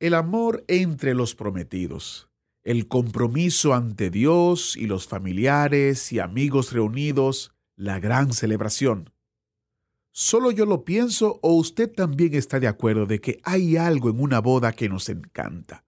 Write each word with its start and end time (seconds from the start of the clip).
El 0.00 0.14
amor 0.14 0.64
entre 0.68 1.12
los 1.12 1.34
prometidos, 1.34 2.28
el 2.62 2.86
compromiso 2.86 3.74
ante 3.74 4.10
Dios 4.10 4.76
y 4.76 4.86
los 4.86 5.08
familiares 5.08 6.12
y 6.12 6.20
amigos 6.20 6.72
reunidos, 6.72 7.52
la 7.74 7.98
gran 7.98 8.32
celebración. 8.32 9.10
¿Solo 10.12 10.52
yo 10.52 10.66
lo 10.66 10.84
pienso 10.84 11.40
o 11.42 11.54
usted 11.54 11.92
también 11.92 12.34
está 12.34 12.60
de 12.60 12.68
acuerdo 12.68 13.06
de 13.06 13.20
que 13.20 13.40
hay 13.42 13.76
algo 13.76 14.08
en 14.08 14.20
una 14.20 14.40
boda 14.40 14.70
que 14.70 14.88
nos 14.88 15.08
encanta? 15.08 15.84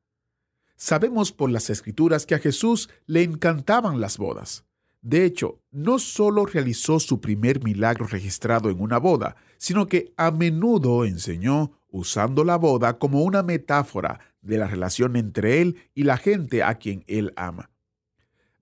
Sabemos 0.75 1.31
por 1.31 1.49
las 1.49 1.71
escrituras 1.71 2.27
que 2.27 2.35
a 2.35 2.41
Jesús 2.41 2.91
le 3.07 3.23
encantaban 3.23 4.01
las 4.01 4.19
bodas. 4.19 4.65
De 5.03 5.25
hecho, 5.25 5.61
no 5.71 6.01
solo 6.01 6.47
realizó 6.47 6.99
su 6.99 7.21
primer 7.21 7.63
milagro 7.63 8.09
registrado 8.09 8.71
en 8.71 8.81
una 8.81 8.99
boda, 8.99 9.37
sino 9.57 9.87
que 9.87 10.13
a 10.17 10.33
menudo 10.33 11.05
enseñó 11.05 11.80
usando 11.91 12.45
la 12.45 12.57
boda 12.57 12.99
como 12.99 13.23
una 13.23 13.43
metáfora 13.43 14.21
de 14.43 14.59
la 14.59 14.67
relación 14.67 15.17
entre 15.17 15.61
él 15.61 15.77
y 15.95 16.05
la 16.05 16.17
gente 16.17 16.63
a 16.63 16.77
quien 16.77 17.05
él 17.07 17.33
ama. 17.37 17.71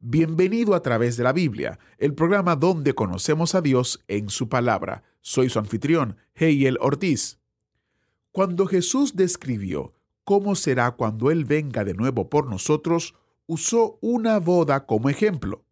Bienvenido 0.00 0.74
a 0.74 0.82
través 0.82 1.16
de 1.16 1.24
la 1.24 1.32
Biblia, 1.32 1.78
el 1.98 2.14
programa 2.14 2.56
donde 2.56 2.94
conocemos 2.94 3.54
a 3.54 3.60
Dios 3.60 4.04
en 4.06 4.28
su 4.28 4.48
palabra. 4.48 5.02
Soy 5.20 5.48
su 5.48 5.58
anfitrión, 5.58 6.16
Heiel 6.34 6.78
Ortiz. 6.80 7.40
Cuando 8.30 8.66
Jesús 8.66 9.16
describió 9.16 9.94
cómo 10.22 10.54
será 10.54 10.92
cuando 10.92 11.30
Él 11.30 11.44
venga 11.44 11.84
de 11.84 11.94
nuevo 11.94 12.28
por 12.28 12.46
nosotros, 12.46 13.14
usó 13.46 13.98
una 14.00 14.38
boda 14.38 14.86
como 14.86 15.08
ejemplo. 15.08 15.64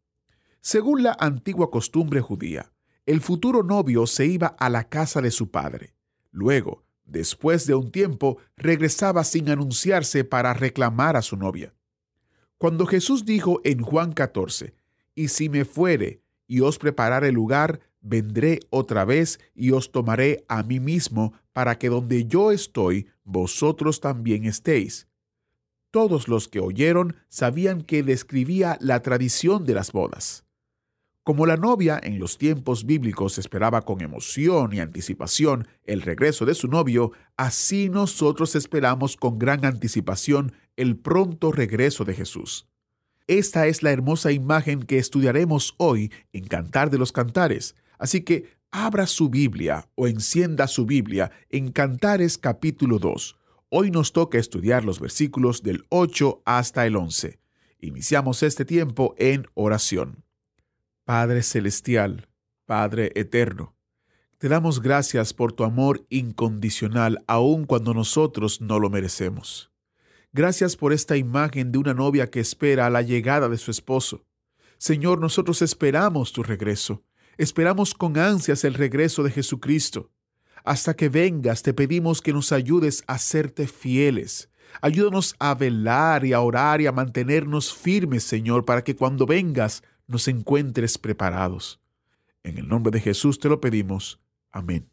Según 0.61 1.05
la 1.05 1.17
antigua 1.21 1.71
costumbre 1.71 2.21
judía, 2.21 2.73
el 3.05 3.21
futuro 3.21 3.63
novio 3.63 4.09
se 4.09 4.27
iba 4.27 4.49
a 4.49 4.69
la 4.69 4.89
casa 4.89 5.21
de 5.21 5.31
su 5.31 5.51
padre. 5.53 5.95
Luego, 6.33 6.86
después 7.07 7.67
de 7.67 7.75
un 7.75 7.91
tiempo, 7.91 8.39
regresaba 8.57 9.25
sin 9.25 9.49
anunciarse 9.49 10.25
para 10.25 10.53
reclamar 10.53 11.17
a 11.17 11.23
su 11.23 11.37
novia. 11.37 11.75
Cuando 12.59 12.87
Jesús 12.87 13.25
dijo 13.25 13.61
en 13.65 13.81
Juan 13.83 14.13
14, 14.13 14.75
Y 15.15 15.29
si 15.29 15.49
me 15.49 15.65
fuere 15.65 16.23
y 16.47 16.61
os 16.61 16.79
preparare 16.79 17.33
lugar, 17.33 17.81
vendré 18.01 18.61
otra 18.71 19.05
vez 19.05 19.41
y 19.55 19.73
os 19.73 19.93
tomaré 19.93 20.45
a 20.49 20.63
mí 20.63 20.81
mismo, 20.81 21.35
para 21.53 21.79
que 21.79 21.89
donde 21.89 22.27
yo 22.27 22.53
estoy, 22.53 23.09
vosotros 23.25 24.01
también 24.01 24.45
estéis. 24.45 25.09
Todos 25.91 26.29
los 26.29 26.49
que 26.49 26.61
oyeron 26.61 27.17
sabían 27.29 27.83
que 27.83 28.03
describía 28.03 28.77
la 28.81 29.01
tradición 29.01 29.65
de 29.65 29.75
las 29.75 29.93
bodas. 29.93 30.46
Como 31.27 31.45
la 31.45 31.57
novia 31.57 31.99
en 32.01 32.21
los 32.21 32.39
tiempos 32.39 32.87
bíblicos 32.87 33.37
esperaba 33.39 33.83
con 33.83 34.01
emoción 34.01 34.73
y 34.73 34.79
anticipación 34.79 35.67
el 35.83 36.03
regreso 36.03 36.47
de 36.47 36.55
su 36.55 36.69
novio, 36.69 37.11
así 37.37 37.89
nosotros 37.89 38.55
esperamos 38.55 39.17
con 39.17 39.37
gran 39.37 39.65
anticipación 39.65 40.53
el 40.77 40.97
pronto 40.97 41.51
regreso 41.51 42.05
de 42.05 42.15
Jesús. 42.15 42.69
Esta 43.27 43.67
es 43.67 43.83
la 43.83 43.91
hermosa 43.91 44.31
imagen 44.31 44.85
que 44.85 44.99
estudiaremos 44.99 45.75
hoy 45.79 46.13
en 46.33 46.47
Cantar 46.47 46.91
de 46.91 46.99
los 46.99 47.11
Cantares, 47.11 47.75
así 47.99 48.21
que 48.21 48.45
abra 48.71 49.09
su 49.09 49.29
Biblia 49.29 49.89
o 49.97 50.07
encienda 50.07 50.69
su 50.69 50.87
Biblia 50.87 51.33
en 51.51 51.73
Cantares 51.73 52.39
capítulo 52.39 53.01
2. 53.01 53.37
Hoy 53.71 53.91
nos 53.91 54.13
toca 54.13 54.39
estudiar 54.39 54.85
los 54.85 55.01
versículos 55.01 55.65
del 55.65 55.87
8 55.89 56.43
hasta 56.45 56.87
el 56.87 56.95
11. 56.95 57.41
Iniciamos 57.81 58.45
este 58.45 58.65
tiempo 58.65 59.17
en 59.19 59.49
oración. 59.55 60.26
Padre 61.07 61.45
Celestial, 61.45 62.29
Padre 62.65 63.13
Eterno, 63.15 63.77
te 64.39 64.49
damos 64.49 64.83
gracias 64.83 65.33
por 65.35 65.53
tu 65.53 65.63
amor 65.63 66.05
incondicional 66.11 67.23
aun 67.29 67.65
cuando 67.65 67.95
nosotros 67.95 68.61
no 68.61 68.81
lo 68.81 68.91
merecemos. 68.91 69.71
Gracias 70.33 70.75
por 70.75 70.93
esta 70.93 71.17
imagen 71.17 71.71
de 71.71 71.79
una 71.79 71.95
novia 71.95 72.29
que 72.29 72.41
espera 72.41 72.87
a 72.87 72.91
la 72.91 73.03
llegada 73.03 73.49
de 73.49 73.57
su 73.57 73.71
esposo. 73.71 74.25
Señor, 74.79 75.21
nosotros 75.21 75.63
esperamos 75.63 76.33
tu 76.33 76.43
regreso. 76.43 77.05
Esperamos 77.39 77.95
con 77.95 78.19
ansias 78.19 78.65
el 78.65 78.75
regreso 78.75 79.23
de 79.23 79.31
Jesucristo. 79.31 80.11
Hasta 80.65 80.95
que 80.95 81.09
vengas, 81.09 81.63
te 81.63 81.73
pedimos 81.73 82.21
que 82.21 82.33
nos 82.33 82.51
ayudes 82.51 83.05
a 83.07 83.19
serte 83.19 83.69
fieles. 83.69 84.51
Ayúdanos 84.81 85.37
a 85.39 85.55
velar 85.55 86.25
y 86.25 86.33
a 86.33 86.41
orar 86.41 86.81
y 86.81 86.89
a 86.89 86.93
mantenernos 86.93 87.73
firmes, 87.73 88.25
Señor, 88.25 88.65
para 88.65 88.83
que 88.83 88.97
cuando 88.97 89.25
vengas 89.25 89.85
nos 90.07 90.29
encuentres 90.29 90.99
preparados. 90.99 91.81
En 92.43 92.59
el 92.59 92.69
nombre 92.69 92.91
de 92.91 93.01
Jesús 93.01 93.39
te 93.39 93.49
lo 93.49 93.61
pedimos. 93.61 94.21
Amén. 94.51 94.89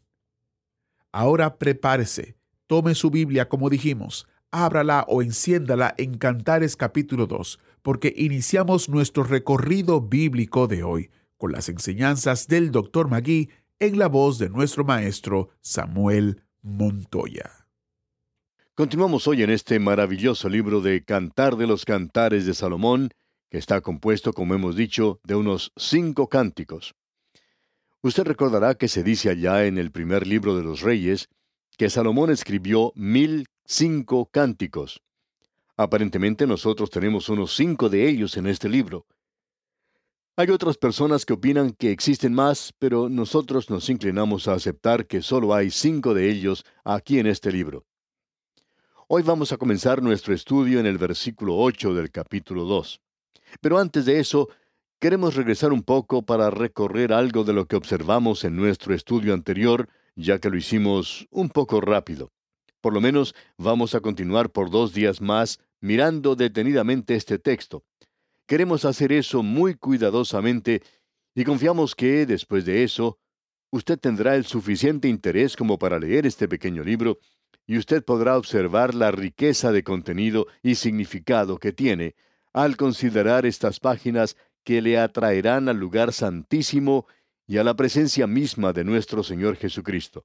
Ahora 1.12 1.58
prepárese, 1.58 2.36
tome 2.66 2.94
su 2.94 3.10
Biblia 3.10 3.48
como 3.48 3.70
dijimos, 3.70 4.26
ábrala 4.50 5.04
o 5.08 5.22
enciéndala 5.22 5.94
en 5.98 6.18
Cantares 6.18 6.76
capítulo 6.76 7.26
2, 7.26 7.58
porque 7.82 8.12
iniciamos 8.16 8.88
nuestro 8.88 9.22
recorrido 9.24 10.00
bíblico 10.00 10.66
de 10.66 10.82
hoy 10.82 11.10
con 11.36 11.52
las 11.52 11.68
enseñanzas 11.68 12.48
del 12.48 12.70
Dr. 12.70 13.08
Magui 13.08 13.50
en 13.78 13.98
la 13.98 14.08
voz 14.08 14.38
de 14.38 14.48
nuestro 14.48 14.84
maestro 14.84 15.50
Samuel 15.60 16.42
Montoya. 16.62 17.64
Continuamos 18.74 19.28
hoy 19.28 19.42
en 19.42 19.50
este 19.50 19.78
maravilloso 19.78 20.48
libro 20.48 20.80
de 20.80 21.04
Cantar 21.04 21.56
de 21.56 21.66
los 21.66 21.84
Cantares 21.84 22.46
de 22.46 22.54
Salomón, 22.54 23.10
está 23.58 23.80
compuesto, 23.80 24.32
como 24.32 24.54
hemos 24.54 24.76
dicho, 24.76 25.20
de 25.24 25.34
unos 25.34 25.72
cinco 25.76 26.28
cánticos. 26.28 26.94
Usted 28.02 28.24
recordará 28.24 28.74
que 28.74 28.88
se 28.88 29.02
dice 29.02 29.30
allá 29.30 29.64
en 29.64 29.78
el 29.78 29.90
primer 29.90 30.26
libro 30.26 30.56
de 30.56 30.62
los 30.62 30.82
Reyes 30.82 31.28
que 31.76 31.90
Salomón 31.90 32.30
escribió 32.30 32.92
mil 32.94 33.46
cinco 33.64 34.26
cánticos. 34.30 35.00
Aparentemente 35.76 36.46
nosotros 36.46 36.90
tenemos 36.90 37.28
unos 37.28 37.54
cinco 37.54 37.88
de 37.88 38.08
ellos 38.08 38.36
en 38.36 38.46
este 38.46 38.68
libro. 38.68 39.06
Hay 40.36 40.50
otras 40.50 40.76
personas 40.76 41.24
que 41.24 41.32
opinan 41.32 41.72
que 41.72 41.92
existen 41.92 42.34
más, 42.34 42.72
pero 42.78 43.08
nosotros 43.08 43.70
nos 43.70 43.88
inclinamos 43.88 44.48
a 44.48 44.54
aceptar 44.54 45.06
que 45.06 45.22
solo 45.22 45.54
hay 45.54 45.70
cinco 45.70 46.12
de 46.12 46.28
ellos 46.28 46.64
aquí 46.84 47.18
en 47.18 47.26
este 47.26 47.52
libro. 47.52 47.86
Hoy 49.06 49.22
vamos 49.22 49.52
a 49.52 49.56
comenzar 49.56 50.02
nuestro 50.02 50.34
estudio 50.34 50.80
en 50.80 50.86
el 50.86 50.98
versículo 50.98 51.56
8 51.56 51.94
del 51.94 52.10
capítulo 52.10 52.64
2. 52.64 53.00
Pero 53.60 53.78
antes 53.78 54.04
de 54.04 54.20
eso, 54.20 54.48
queremos 55.00 55.34
regresar 55.34 55.72
un 55.72 55.82
poco 55.82 56.22
para 56.22 56.50
recorrer 56.50 57.12
algo 57.12 57.44
de 57.44 57.52
lo 57.52 57.66
que 57.66 57.76
observamos 57.76 58.44
en 58.44 58.56
nuestro 58.56 58.94
estudio 58.94 59.34
anterior, 59.34 59.88
ya 60.16 60.38
que 60.38 60.50
lo 60.50 60.56
hicimos 60.56 61.26
un 61.30 61.48
poco 61.48 61.80
rápido. 61.80 62.32
Por 62.80 62.92
lo 62.92 63.00
menos 63.00 63.34
vamos 63.56 63.94
a 63.94 64.00
continuar 64.00 64.50
por 64.50 64.70
dos 64.70 64.92
días 64.92 65.20
más 65.20 65.58
mirando 65.80 66.36
detenidamente 66.36 67.14
este 67.14 67.38
texto. 67.38 67.84
Queremos 68.46 68.84
hacer 68.84 69.12
eso 69.12 69.42
muy 69.42 69.74
cuidadosamente 69.74 70.82
y 71.34 71.44
confiamos 71.44 71.94
que, 71.94 72.26
después 72.26 72.64
de 72.64 72.84
eso, 72.84 73.18
usted 73.70 73.98
tendrá 73.98 74.36
el 74.36 74.44
suficiente 74.44 75.08
interés 75.08 75.56
como 75.56 75.78
para 75.78 75.98
leer 75.98 76.26
este 76.26 76.46
pequeño 76.46 76.84
libro 76.84 77.18
y 77.66 77.78
usted 77.78 78.04
podrá 78.04 78.36
observar 78.36 78.94
la 78.94 79.10
riqueza 79.10 79.72
de 79.72 79.82
contenido 79.82 80.46
y 80.62 80.74
significado 80.74 81.58
que 81.58 81.72
tiene 81.72 82.14
al 82.54 82.76
considerar 82.76 83.44
estas 83.44 83.80
páginas 83.80 84.36
que 84.62 84.80
le 84.80 84.96
atraerán 84.96 85.68
al 85.68 85.76
lugar 85.76 86.12
santísimo 86.12 87.06
y 87.46 87.58
a 87.58 87.64
la 87.64 87.74
presencia 87.74 88.26
misma 88.26 88.72
de 88.72 88.84
nuestro 88.84 89.22
Señor 89.22 89.56
Jesucristo. 89.56 90.24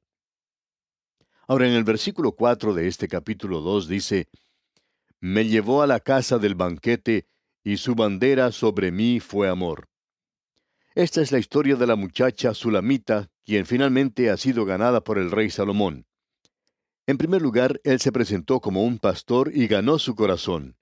Ahora 1.48 1.68
en 1.68 1.74
el 1.74 1.84
versículo 1.84 2.34
4 2.34 2.76
de 2.76 2.88
este 2.88 3.08
capítulo 3.08 3.62
2 3.62 3.88
dice, 3.88 4.28
Me 5.20 5.46
llevó 5.46 5.82
a 5.82 5.88
la 5.88 6.00
casa 6.00 6.38
del 6.38 6.56
banquete, 6.56 7.28
y 7.64 7.78
su 7.78 7.96
bandera 7.96 8.52
sobre 8.52 8.92
mí 8.92 9.20
fue 9.20 9.50
amor. 9.50 9.90
Esta 10.96 11.22
es 11.22 11.32
la 11.32 11.40
historia 11.40 11.76
de 11.76 11.88
la 11.88 11.96
muchacha 11.96 12.54
Sulamita, 12.54 13.30
quien 13.44 13.66
finalmente 13.66 14.30
ha 14.30 14.38
sido 14.38 14.66
ganada 14.66 15.04
por 15.04 15.18
el 15.18 15.32
rey 15.32 15.50
Salomón. 15.50 16.06
En 17.08 17.18
primer 17.18 17.42
lugar, 17.42 17.82
él 17.84 18.00
se 18.00 18.12
presentó 18.12 18.60
como 18.62 18.84
un 18.84 19.00
pastor 19.00 19.52
y 19.54 19.68
ganó 19.68 19.98
su 19.98 20.16
corazón 20.16 20.79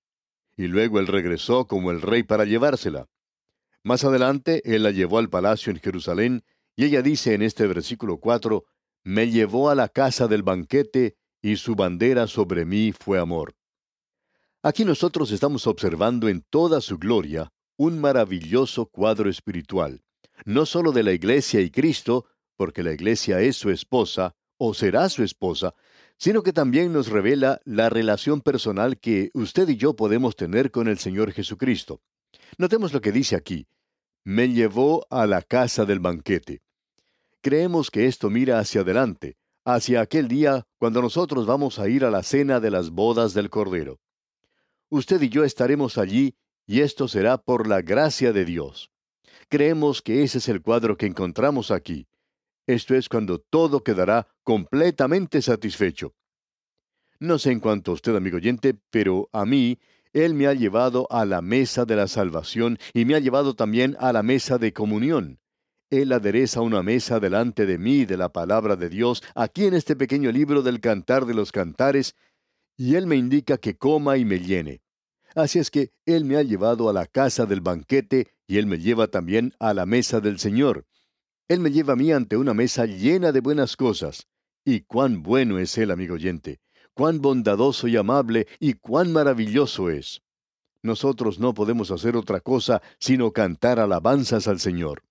y 0.58 0.68
luego 0.68 1.00
él 1.00 1.08
regresó 1.08 1.68
como 1.68 1.92
el 1.92 2.02
rey 2.02 2.24
para 2.24 2.44
llevársela. 2.44 3.08
Más 3.84 4.04
adelante, 4.04 4.62
él 4.66 4.84
la 4.84 4.92
llevó 4.92 5.20
al 5.20 5.30
palacio 5.30 5.72
en 5.72 5.80
Jerusalén, 5.80 6.44
y 6.76 6.86
ella 6.86 7.02
dice 7.02 7.34
en 7.36 7.44
este 7.44 7.68
versículo 7.68 8.18
4, 8.18 8.66
Me 9.04 9.30
llevó 9.30 9.70
a 9.70 9.76
la 9.76 9.88
casa 9.88 10.28
del 10.28 10.44
banquete, 10.44 11.16
y 11.42 11.56
su 11.56 11.76
bandera 11.76 12.28
sobre 12.28 12.66
mí 12.66 12.92
fue 12.92 13.20
amor. 13.20 13.54
Aquí 14.64 14.84
nosotros 14.84 15.32
estamos 15.32 15.68
observando 15.68 16.28
en 16.28 16.42
toda 16.42 16.82
su 16.82 16.98
gloria 16.98 17.54
un 17.78 18.00
maravilloso 18.02 18.88
cuadro 18.88 19.30
espiritual, 19.30 20.02
no 20.46 20.66
solo 20.66 20.92
de 20.92 21.04
la 21.04 21.14
iglesia 21.14 21.62
y 21.62 21.70
Cristo, 21.70 22.26
porque 22.56 22.82
la 22.82 22.92
iglesia 22.92 23.40
es 23.40 23.56
su 23.56 23.70
esposa, 23.70 24.36
o 24.58 24.74
será 24.74 25.08
su 25.10 25.24
esposa, 25.24 25.76
sino 26.18 26.42
que 26.44 26.54
también 26.54 26.92
nos 26.92 27.08
revela 27.08 27.62
la 27.66 27.90
relación 27.90 28.42
personal 28.42 29.00
que 29.00 29.30
usted 29.34 29.70
y 29.70 29.78
yo 29.78 29.96
podemos 29.96 30.36
tener 30.36 30.72
con 30.72 30.88
el 30.88 30.98
Señor 30.98 31.32
Jesucristo. 31.32 32.02
Notemos 32.58 32.94
lo 32.94 33.02
que 33.02 33.12
dice 33.12 33.36
aquí. 33.36 33.68
Me 34.24 34.50
llevó 34.50 35.06
a 35.10 35.26
la 35.28 35.42
casa 35.42 35.86
del 35.86 36.00
banquete. 36.00 36.62
Creemos 37.42 37.92
que 37.92 38.08
esto 38.08 38.30
mira 38.30 38.60
hacia 38.60 38.82
adelante, 38.82 39.38
hacia 39.64 40.02
aquel 40.02 40.28
día 40.28 40.66
cuando 40.80 41.02
nosotros 41.02 41.46
vamos 41.46 41.80
a 41.80 41.88
ir 41.88 42.04
a 42.04 42.12
la 42.12 42.24
cena 42.24 42.60
de 42.60 42.72
las 42.72 42.90
bodas 42.90 43.34
del 43.34 43.50
Cordero. 43.50 44.00
Usted 44.90 45.22
y 45.22 45.30
yo 45.30 45.44
estaremos 45.44 45.98
allí 45.98 46.36
y 46.66 46.82
esto 46.82 47.08
será 47.08 47.38
por 47.38 47.68
la 47.68 47.82
gracia 47.82 48.34
de 48.34 48.44
Dios. 48.44 48.92
Creemos 49.50 50.02
que 50.02 50.24
ese 50.24 50.40
es 50.40 50.50
el 50.50 50.62
cuadro 50.62 50.98
que 50.98 51.06
encontramos 51.06 51.72
aquí. 51.72 52.08
Esto 52.68 52.96
es 52.96 53.08
cuando 53.08 53.40
todo 53.40 53.82
quedará 53.82 54.28
completamente 54.44 55.42
satisfecho. 55.42 56.14
No 57.20 57.40
sé 57.40 57.52
en 57.52 57.62
cuanto 57.62 57.92
a 57.92 57.94
usted, 57.94 58.16
amigo 58.16 58.38
oyente, 58.38 58.76
pero 58.92 59.30
a 59.32 59.46
mí, 59.46 59.80
Él 60.12 60.34
me 60.34 60.48
ha 60.48 60.54
llevado 60.54 61.08
a 61.10 61.26
la 61.26 61.42
mesa 61.42 61.86
de 61.86 61.96
la 61.96 62.08
salvación 62.08 62.78
y 62.94 63.06
me 63.06 63.16
ha 63.16 63.20
llevado 63.20 63.56
también 63.56 63.96
a 64.00 64.12
la 64.12 64.22
mesa 64.22 64.58
de 64.58 64.74
comunión. 64.74 65.40
Él 65.90 66.12
adereza 66.12 66.60
una 66.60 66.84
mesa 66.84 67.22
delante 67.22 67.66
de 67.66 67.78
mí 67.78 68.04
de 68.04 68.18
la 68.18 68.34
palabra 68.34 68.76
de 68.76 68.90
Dios, 68.90 69.24
aquí 69.34 69.66
en 69.66 69.74
este 69.74 69.96
pequeño 69.96 70.32
libro 70.34 70.62
del 70.62 70.82
Cantar 70.82 71.26
de 71.26 71.34
los 71.34 71.54
Cantares, 71.54 72.16
y 72.76 72.96
Él 72.96 73.08
me 73.08 73.16
indica 73.16 73.58
que 73.58 73.78
coma 73.78 74.18
y 74.18 74.26
me 74.26 74.42
llene. 74.42 74.82
Así 75.34 75.60
es 75.60 75.72
que 75.72 75.92
Él 76.06 76.26
me 76.26 76.36
ha 76.36 76.44
llevado 76.44 76.90
a 76.90 76.94
la 76.94 77.06
casa 77.06 77.46
del 77.46 77.62
banquete 77.62 78.28
y 78.46 78.58
Él 78.58 78.66
me 78.66 78.80
lleva 78.80 79.08
también 79.08 79.54
a 79.60 79.74
la 79.74 79.86
mesa 79.86 80.20
del 80.20 80.40
Señor. 80.40 80.86
Él 81.48 81.62
me 81.62 81.72
lleva 81.72 81.94
a 81.94 81.96
mí 81.96 82.12
ante 82.12 82.36
una 82.36 82.54
mesa 82.54 82.86
llena 82.86 83.32
de 83.32 83.40
buenas 83.40 83.78
cosas. 83.78 84.28
Y 84.66 84.82
cuán 84.82 85.24
bueno 85.24 85.60
es 85.60 85.78
Él, 85.78 85.92
amigo 85.92 86.16
oyente, 86.16 86.60
cuán 86.94 87.22
bondadoso 87.22 87.88
y 87.88 87.96
amable 87.96 88.48
y 88.60 88.74
cuán 88.74 89.14
maravilloso 89.14 89.90
es. 89.90 90.22
Nosotros 90.82 91.40
no 91.40 91.54
podemos 91.54 91.90
hacer 91.92 92.18
otra 92.18 92.42
cosa 92.42 92.82
sino 93.00 93.32
cantar 93.32 93.80
alabanzas 93.80 94.48
al 94.48 94.60
Señor. 94.60 95.04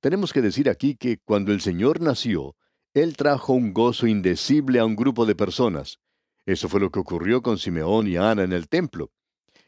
Tenemos 0.00 0.32
que 0.32 0.40
decir 0.40 0.68
aquí 0.68 0.96
que 0.96 1.18
cuando 1.18 1.52
el 1.52 1.60
Señor 1.60 2.00
nació, 2.00 2.56
Él 2.94 3.16
trajo 3.16 3.52
un 3.52 3.74
gozo 3.74 4.06
indecible 4.06 4.78
a 4.78 4.86
un 4.86 4.96
grupo 4.96 5.26
de 5.26 5.34
personas. 5.34 5.98
Eso 6.46 6.68
fue 6.68 6.80
lo 6.80 6.90
que 6.90 7.00
ocurrió 7.00 7.42
con 7.42 7.58
Simeón 7.58 8.06
y 8.06 8.16
Ana 8.16 8.44
en 8.44 8.52
el 8.52 8.68
templo. 8.68 9.10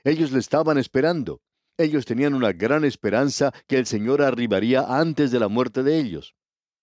Ellos 0.04 0.32
le 0.32 0.38
estaban 0.38 0.78
esperando. 0.78 1.40
Ellos 1.78 2.06
tenían 2.06 2.32
una 2.32 2.52
gran 2.52 2.84
esperanza 2.84 3.52
que 3.66 3.78
el 3.78 3.86
Señor 3.86 4.22
arribaría 4.22 4.98
antes 4.98 5.30
de 5.30 5.38
la 5.38 5.48
muerte 5.48 5.82
de 5.82 5.98
ellos. 5.98 6.34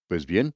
Pues 0.08 0.28
bien, 0.28 0.54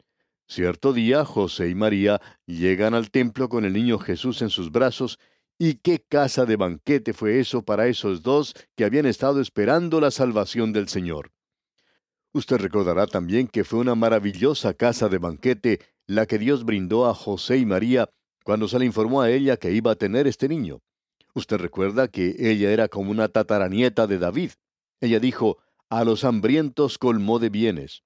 cierto 0.48 0.94
día 0.94 1.26
José 1.26 1.70
y 1.70 1.76
María 1.76 2.22
llegan 2.46 2.94
al 2.94 3.10
templo 3.10 3.50
con 3.50 3.66
el 3.66 3.74
niño 3.74 3.98
Jesús 3.98 4.44
en 4.44 4.50
sus 4.50 4.72
brazos, 4.72 5.18
y 5.58 5.76
qué 5.76 6.06
casa 6.08 6.46
de 6.46 6.56
banquete 6.56 7.14
fue 7.14 7.40
eso 7.40 7.64
para 7.64 7.88
esos 7.88 8.22
dos 8.22 8.54
que 8.76 8.86
habían 8.86 9.08
estado 9.08 9.42
esperando 9.42 10.00
la 10.00 10.12
salvación 10.12 10.72
del 10.72 10.88
Señor. 10.88 11.32
Usted 12.32 12.58
recordará 12.58 13.08
también 13.08 13.48
que 13.48 13.64
fue 13.64 13.80
una 13.80 13.96
maravillosa 13.96 14.76
casa 14.76 15.10
de 15.10 15.18
banquete 15.18 15.80
la 16.06 16.28
que 16.28 16.38
Dios 16.38 16.64
brindó 16.64 17.08
a 17.08 17.16
José 17.16 17.58
y 17.58 17.66
María 17.66 18.12
cuando 18.44 18.68
se 18.68 18.78
le 18.78 18.86
informó 18.86 19.24
a 19.24 19.32
ella 19.32 19.58
que 19.58 19.72
iba 19.72 19.92
a 19.92 19.96
tener 19.96 20.28
este 20.28 20.48
niño. 20.48 20.82
Usted 21.38 21.58
recuerda 21.58 22.08
que 22.08 22.36
ella 22.40 22.72
era 22.72 22.88
como 22.88 23.12
una 23.12 23.28
tataranieta 23.28 24.08
de 24.08 24.18
David. 24.18 24.54
Ella 25.00 25.20
dijo, 25.20 25.60
a 25.88 26.04
los 26.04 26.24
hambrientos 26.24 26.98
colmó 26.98 27.38
de 27.38 27.50
bienes. 27.50 28.02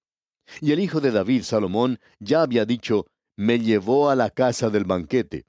Y 0.59 0.73
el 0.73 0.81
hijo 0.81 0.99
de 0.99 1.11
David, 1.11 1.43
Salomón, 1.43 2.01
ya 2.19 2.41
había 2.41 2.65
dicho, 2.65 3.05
me 3.37 3.57
llevó 3.59 4.09
a 4.09 4.17
la 4.17 4.31
casa 4.31 4.69
del 4.69 4.83
banquete. 4.83 5.45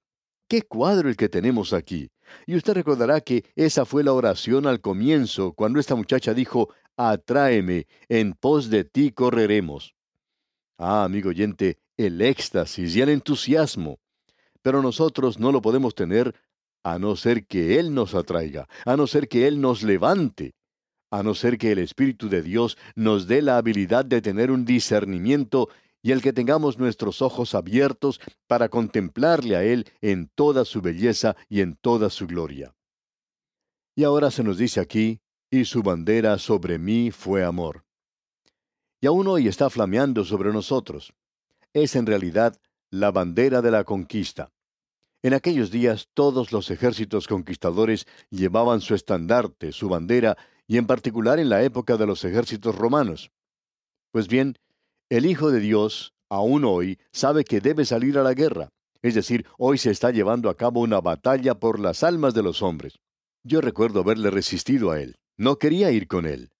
Qué 0.47 0.63
cuadro 0.63 1.09
el 1.09 1.17
que 1.17 1.29
tenemos 1.29 1.73
aquí. 1.73 2.13
Y 2.47 2.55
usted 2.55 2.75
recordará 2.75 3.21
que 3.21 3.47
esa 3.57 3.85
fue 3.85 4.05
la 4.05 4.13
oración 4.13 4.69
al 4.69 4.81
comienzo, 4.81 5.53
cuando 5.53 5.81
esta 5.81 5.97
muchacha 5.97 6.35
dijo, 6.35 6.73
atráeme, 6.97 7.89
en 8.09 8.35
pos 8.35 8.71
de 8.71 8.85
ti 8.85 9.11
correremos. 9.11 9.97
Ah, 10.79 11.03
amigo 11.03 11.31
oyente, 11.31 11.81
el 11.97 12.23
éxtasis 12.23 12.95
y 12.95 13.01
el 13.01 13.09
entusiasmo. 13.09 13.99
Pero 14.63 14.83
nosotros 14.83 15.41
no 15.41 15.51
lo 15.51 15.61
podemos 15.61 15.97
tener 15.97 16.33
a 16.85 16.99
no 16.99 17.17
ser 17.17 17.47
que 17.47 17.79
Él 17.79 17.95
nos 17.95 18.15
atraiga, 18.15 18.69
a 18.85 18.97
no 18.97 19.07
ser 19.07 19.29
que 19.29 19.47
Él 19.47 19.61
nos 19.61 19.83
levante, 19.83 20.55
a 21.11 21.23
no 21.23 21.35
ser 21.35 21.59
que 21.59 21.73
el 21.73 21.79
Espíritu 21.79 22.29
de 22.29 22.43
Dios 22.43 22.79
nos 22.95 23.27
dé 23.27 23.43
la 23.43 23.59
habilidad 23.59 24.05
de 24.05 24.23
tener 24.23 24.51
un 24.51 24.65
discernimiento 24.65 25.69
y 26.03 26.11
el 26.11 26.21
que 26.21 26.33
tengamos 26.33 26.79
nuestros 26.79 27.23
ojos 27.23 27.55
abiertos 27.55 28.21
para 28.49 28.69
contemplarle 28.69 29.57
a 29.57 29.63
Él 29.63 29.87
en 30.01 30.29
toda 30.35 30.65
su 30.65 30.81
belleza 30.81 31.37
y 31.49 31.61
en 31.61 31.77
toda 31.77 32.11
su 32.11 32.27
gloria. 32.27 32.75
Y 33.95 34.05
ahora 34.05 34.31
se 34.31 34.43
nos 34.43 34.59
dice 34.59 34.81
aquí, 34.81 35.21
y 35.51 35.67
su 35.67 35.83
bandera 35.83 36.39
sobre 36.39 36.79
mí 36.79 37.11
fue 37.11 37.45
amor. 37.45 37.85
Y 39.01 39.07
aún 39.07 39.27
hoy 39.29 39.49
está 39.49 39.69
flameando 39.69 40.25
sobre 40.25 40.51
nosotros. 40.51 41.13
Es 41.75 41.95
en 41.95 42.07
realidad 42.07 42.57
la 42.91 43.11
bandera 43.11 43.61
de 43.61 43.71
la 43.71 43.85
conquista. 43.85 44.51
En 45.23 45.35
aquellos 45.35 45.71
días 45.71 46.09
todos 46.15 46.51
los 46.51 46.71
ejércitos 46.71 47.29
conquistadores 47.29 48.07
llevaban 48.31 48.81
su 48.81 48.95
estandarte, 48.95 49.71
su 49.71 49.89
bandera, 49.89 50.37
y 50.67 50.79
en 50.79 50.87
particular 50.87 51.39
en 51.39 51.49
la 51.49 51.63
época 51.63 51.97
de 51.97 52.07
los 52.07 52.25
ejércitos 52.25 52.75
romanos. 52.75 53.31
Pues 54.11 54.27
bien, 54.27 54.57
el 55.11 55.27
Hijo 55.27 55.51
de 55.51 55.61
Dios, 55.61 56.13
aún 56.29 56.65
hoy, 56.65 56.99
sabe 57.13 57.45
que 57.45 57.61
debe 57.61 57.85
salir 57.85 58.19
a 58.19 58.23
la 58.23 58.35
guerra. 58.35 58.71
Es 59.01 59.15
decir, 59.15 59.47
hoy 59.59 59.79
se 59.79 59.91
está 59.91 60.11
llevando 60.11 60.49
a 60.49 60.57
cabo 60.57 60.81
una 60.81 61.01
batalla 61.01 61.55
por 61.55 61.79
las 61.79 62.03
almas 62.03 62.35
de 62.35 62.43
los 62.43 62.63
hombres. 62.63 62.99
Yo 63.45 63.61
recuerdo 63.61 64.01
haberle 64.01 64.31
resistido 64.31 64.91
a 64.91 65.01
él. 65.01 65.17
No 65.37 65.57
quería 65.57 65.91
ir 65.91 66.09
con 66.09 66.27
él. 66.27 66.51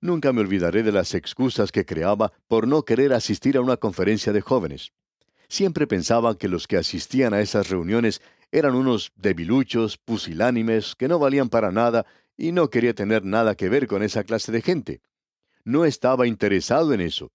Nunca 0.00 0.32
me 0.32 0.42
olvidaré 0.42 0.82
de 0.82 0.92
las 0.92 1.14
excusas 1.14 1.72
que 1.72 1.86
creaba 1.86 2.32
por 2.48 2.68
no 2.68 2.84
querer 2.84 3.12
asistir 3.12 3.56
a 3.56 3.62
una 3.62 3.76
conferencia 3.76 4.32
de 4.32 4.40
jóvenes. 4.42 4.92
Siempre 5.48 5.86
pensaba 5.86 6.36
que 6.36 6.48
los 6.48 6.66
que 6.66 6.76
asistían 6.76 7.34
a 7.34 7.40
esas 7.40 7.68
reuniones 7.68 8.20
eran 8.50 8.74
unos 8.74 9.12
debiluchos, 9.16 9.98
pusilánimes, 9.98 10.94
que 10.94 11.08
no 11.08 11.18
valían 11.18 11.48
para 11.48 11.70
nada 11.70 12.06
y 12.36 12.52
no 12.52 12.70
quería 12.70 12.94
tener 12.94 13.24
nada 13.24 13.54
que 13.54 13.68
ver 13.68 13.86
con 13.86 14.02
esa 14.02 14.24
clase 14.24 14.52
de 14.52 14.62
gente. 14.62 15.00
No 15.64 15.84
estaba 15.84 16.26
interesado 16.26 16.92
en 16.92 17.00
eso. 17.00 17.32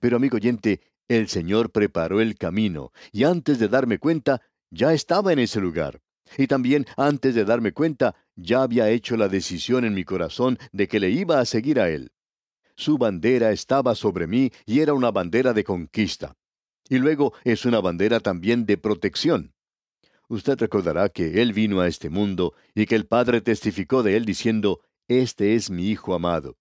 Pero 0.00 0.16
amigo 0.16 0.36
oyente, 0.36 0.80
el 1.08 1.28
Señor 1.28 1.70
preparó 1.70 2.20
el 2.20 2.36
camino 2.36 2.92
y 3.12 3.24
antes 3.24 3.58
de 3.58 3.68
darme 3.68 3.98
cuenta, 3.98 4.42
ya 4.70 4.92
estaba 4.92 5.32
en 5.32 5.38
ese 5.38 5.60
lugar. 5.60 6.00
Y 6.36 6.48
también 6.48 6.86
antes 6.96 7.34
de 7.34 7.44
darme 7.44 7.72
cuenta, 7.72 8.16
ya 8.34 8.62
había 8.62 8.90
hecho 8.90 9.16
la 9.16 9.28
decisión 9.28 9.84
en 9.84 9.94
mi 9.94 10.04
corazón 10.04 10.58
de 10.72 10.88
que 10.88 10.98
le 10.98 11.10
iba 11.10 11.38
a 11.38 11.44
seguir 11.44 11.78
a 11.78 11.88
Él. 11.88 12.12
Su 12.74 12.98
bandera 12.98 13.52
estaba 13.52 13.94
sobre 13.94 14.26
mí 14.26 14.50
y 14.66 14.80
era 14.80 14.92
una 14.92 15.10
bandera 15.10 15.52
de 15.52 15.64
conquista. 15.64 16.36
Y 16.88 16.98
luego 16.98 17.32
es 17.44 17.64
una 17.64 17.80
bandera 17.80 18.20
también 18.20 18.66
de 18.66 18.76
protección. 18.76 19.54
Usted 20.28 20.58
recordará 20.58 21.08
que 21.08 21.40
Él 21.42 21.52
vino 21.52 21.80
a 21.80 21.88
este 21.88 22.10
mundo 22.10 22.54
y 22.74 22.86
que 22.86 22.96
el 22.96 23.06
Padre 23.06 23.40
testificó 23.40 24.02
de 24.02 24.16
Él 24.16 24.24
diciendo, 24.24 24.80
Este 25.08 25.54
es 25.54 25.70
mi 25.70 25.88
Hijo 25.88 26.14
amado. 26.14 26.56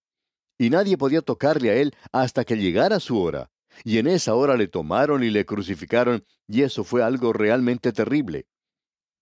Y 0.58 0.70
nadie 0.70 0.98
podía 0.98 1.22
tocarle 1.22 1.72
a 1.72 1.76
Él 1.76 1.96
hasta 2.12 2.46
que 2.46 2.56
llegara 2.56 3.00
su 3.00 3.20
hora. 3.20 3.52
Y 3.84 3.98
en 3.98 4.08
esa 4.08 4.36
hora 4.36 4.56
le 4.56 4.68
tomaron 4.68 5.24
y 5.24 5.30
le 5.30 5.46
crucificaron, 5.46 6.24
y 6.48 6.62
eso 6.62 6.84
fue 6.84 7.04
algo 7.04 7.34
realmente 7.34 7.92
terrible. 7.92 8.48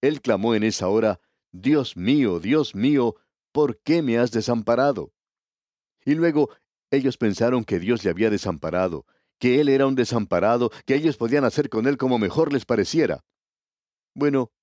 Él 0.02 0.22
clamó 0.22 0.54
en 0.54 0.64
esa 0.64 0.90
hora, 0.90 1.20
Dios 1.52 1.98
mío, 1.98 2.40
Dios 2.40 2.76
mío, 2.76 3.16
¿por 3.52 3.80
qué 3.82 4.02
me 4.02 4.18
has 4.18 4.32
desamparado? 4.32 5.14
Y 6.06 6.16
luego 6.16 6.50
ellos 6.92 7.18
pensaron 7.18 7.64
que 7.64 7.80
Dios 7.80 8.04
le 8.04 8.12
había 8.12 8.30
desamparado, 8.30 9.06
que 9.44 9.60
él 9.60 9.68
era 9.68 9.88
un 9.88 9.96
desamparado, 9.96 10.72
que 10.86 10.96
ellos 10.96 11.18
podían 11.18 11.44
hacer 11.44 11.68
con 11.68 11.86
él 11.86 11.98
como 11.98 12.18
mejor 12.18 12.54
les 12.54 12.64
pareciera. 12.64 13.26
Bueno, 14.16 14.54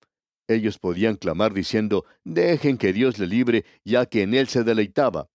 ellos 0.48 0.78
podían 0.78 1.16
clamar 1.16 1.52
diciendo, 1.52 2.06
dejen 2.24 2.78
que 2.78 2.94
Dios 2.94 3.18
le 3.18 3.26
libre, 3.26 3.66
ya 3.84 4.06
que 4.06 4.22
en 4.22 4.32
él 4.32 4.48
se 4.48 4.64
deleitaba. 4.64 5.28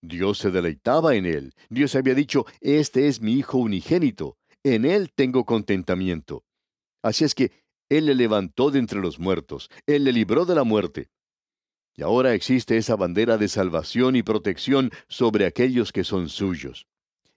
Dios 0.00 0.38
se 0.38 0.52
deleitaba 0.52 1.16
en 1.16 1.26
él. 1.26 1.54
Dios 1.68 1.96
había 1.96 2.14
dicho, 2.14 2.46
este 2.60 3.08
es 3.08 3.20
mi 3.20 3.32
Hijo 3.32 3.58
unigénito, 3.58 4.38
en 4.62 4.84
él 4.84 5.10
tengo 5.12 5.44
contentamiento. 5.44 6.44
Así 7.02 7.24
es 7.24 7.34
que 7.34 7.50
Él 7.88 8.06
le 8.06 8.14
levantó 8.14 8.70
de 8.70 8.78
entre 8.78 9.00
los 9.00 9.18
muertos, 9.18 9.70
Él 9.88 10.04
le 10.04 10.12
libró 10.12 10.44
de 10.44 10.54
la 10.54 10.62
muerte. 10.62 11.10
Y 11.96 12.02
ahora 12.02 12.32
existe 12.32 12.76
esa 12.76 12.94
bandera 12.94 13.38
de 13.38 13.48
salvación 13.48 14.14
y 14.14 14.22
protección 14.22 14.92
sobre 15.08 15.46
aquellos 15.46 15.90
que 15.90 16.04
son 16.04 16.28
suyos. 16.28 16.86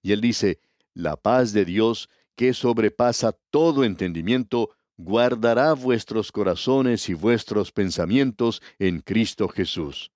Y 0.03 0.11
Él 0.11 0.21
dice, 0.21 0.59
la 0.93 1.15
paz 1.17 1.53
de 1.53 1.65
Dios, 1.65 2.09
que 2.35 2.53
sobrepasa 2.53 3.37
todo 3.49 3.83
entendimiento, 3.83 4.71
guardará 4.97 5.73
vuestros 5.73 6.31
corazones 6.31 7.09
y 7.09 7.13
vuestros 7.13 7.71
pensamientos 7.71 8.61
en 8.79 9.01
Cristo 9.01 9.47
Jesús. 9.47 10.11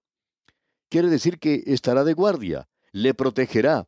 Quiere 0.90 1.10
decir 1.10 1.40
que 1.40 1.64
estará 1.66 2.04
de 2.04 2.14
guardia, 2.14 2.68
le 2.92 3.14
protegerá. 3.14 3.88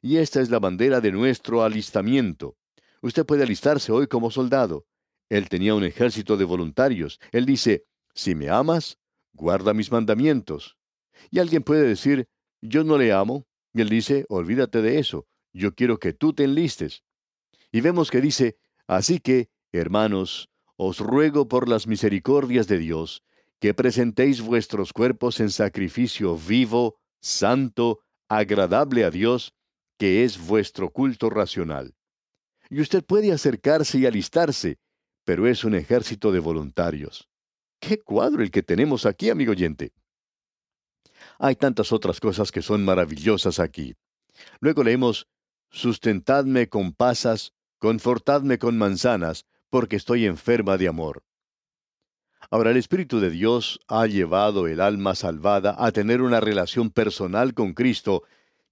Y 0.00 0.16
esta 0.16 0.40
es 0.40 0.50
la 0.50 0.58
bandera 0.58 1.00
de 1.00 1.12
nuestro 1.12 1.62
alistamiento. 1.62 2.56
Usted 3.02 3.26
puede 3.26 3.42
alistarse 3.42 3.92
hoy 3.92 4.06
como 4.06 4.30
soldado. 4.30 4.86
Él 5.28 5.48
tenía 5.48 5.74
un 5.74 5.84
ejército 5.84 6.36
de 6.36 6.44
voluntarios. 6.44 7.20
Él 7.32 7.44
dice, 7.44 7.84
si 8.14 8.34
me 8.34 8.48
amas, 8.48 8.98
guarda 9.32 9.74
mis 9.74 9.92
mandamientos. 9.92 10.76
Y 11.30 11.38
alguien 11.38 11.62
puede 11.62 11.86
decir, 11.86 12.28
yo 12.60 12.84
no 12.84 12.96
le 12.96 13.12
amo. 13.12 13.46
Y 13.74 13.82
él 13.82 13.88
dice, 13.88 14.24
olvídate 14.28 14.82
de 14.82 14.98
eso. 14.98 15.26
Yo 15.58 15.74
quiero 15.74 15.98
que 15.98 16.12
tú 16.12 16.32
te 16.32 16.44
enlistes. 16.44 17.02
Y 17.72 17.80
vemos 17.80 18.12
que 18.12 18.20
dice, 18.20 18.56
así 18.86 19.18
que, 19.18 19.50
hermanos, 19.72 20.48
os 20.76 21.00
ruego 21.00 21.48
por 21.48 21.68
las 21.68 21.88
misericordias 21.88 22.68
de 22.68 22.78
Dios, 22.78 23.24
que 23.58 23.74
presentéis 23.74 24.40
vuestros 24.40 24.92
cuerpos 24.92 25.40
en 25.40 25.50
sacrificio 25.50 26.36
vivo, 26.36 27.00
santo, 27.20 27.98
agradable 28.28 29.04
a 29.04 29.10
Dios, 29.10 29.52
que 29.98 30.22
es 30.22 30.38
vuestro 30.46 30.90
culto 30.90 31.28
racional. 31.28 31.96
Y 32.70 32.80
usted 32.80 33.04
puede 33.04 33.32
acercarse 33.32 33.98
y 33.98 34.06
alistarse, 34.06 34.78
pero 35.24 35.48
es 35.48 35.64
un 35.64 35.74
ejército 35.74 36.30
de 36.30 36.38
voluntarios. 36.38 37.28
¡Qué 37.80 37.98
cuadro 37.98 38.44
el 38.44 38.52
que 38.52 38.62
tenemos 38.62 39.06
aquí, 39.06 39.28
amigo 39.28 39.50
oyente! 39.50 39.92
Hay 41.40 41.56
tantas 41.56 41.90
otras 41.90 42.20
cosas 42.20 42.52
que 42.52 42.62
son 42.62 42.84
maravillosas 42.84 43.58
aquí. 43.58 43.96
Luego 44.60 44.84
leemos, 44.84 45.26
Sustentadme 45.70 46.68
con 46.68 46.92
pasas, 46.92 47.52
confortadme 47.78 48.58
con 48.58 48.78
manzanas, 48.78 49.46
porque 49.70 49.96
estoy 49.96 50.26
enferma 50.26 50.78
de 50.78 50.88
amor. 50.88 51.22
Ahora, 52.50 52.70
el 52.70 52.78
Espíritu 52.78 53.20
de 53.20 53.30
Dios 53.30 53.80
ha 53.88 54.06
llevado 54.06 54.68
el 54.68 54.80
alma 54.80 55.14
salvada 55.14 55.76
a 55.78 55.92
tener 55.92 56.22
una 56.22 56.40
relación 56.40 56.90
personal 56.90 57.52
con 57.52 57.74
Cristo, 57.74 58.22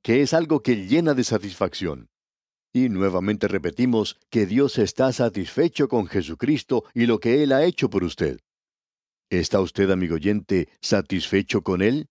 que 0.02 0.22
es 0.22 0.32
algo 0.32 0.62
que 0.62 0.86
llena 0.86 1.14
de 1.14 1.24
satisfacción. 1.24 2.08
Y 2.72 2.88
nuevamente 2.88 3.48
repetimos 3.48 4.18
que 4.30 4.46
Dios 4.46 4.78
está 4.78 5.12
satisfecho 5.12 5.88
con 5.88 6.06
Jesucristo 6.06 6.84
y 6.94 7.06
lo 7.06 7.18
que 7.20 7.42
Él 7.42 7.52
ha 7.52 7.64
hecho 7.64 7.90
por 7.90 8.04
usted. 8.04 8.40
¿Está 9.28 9.60
usted, 9.60 9.90
amigo 9.90 10.14
oyente, 10.14 10.68
satisfecho 10.80 11.62
con 11.62 11.82
Él? 11.82 12.08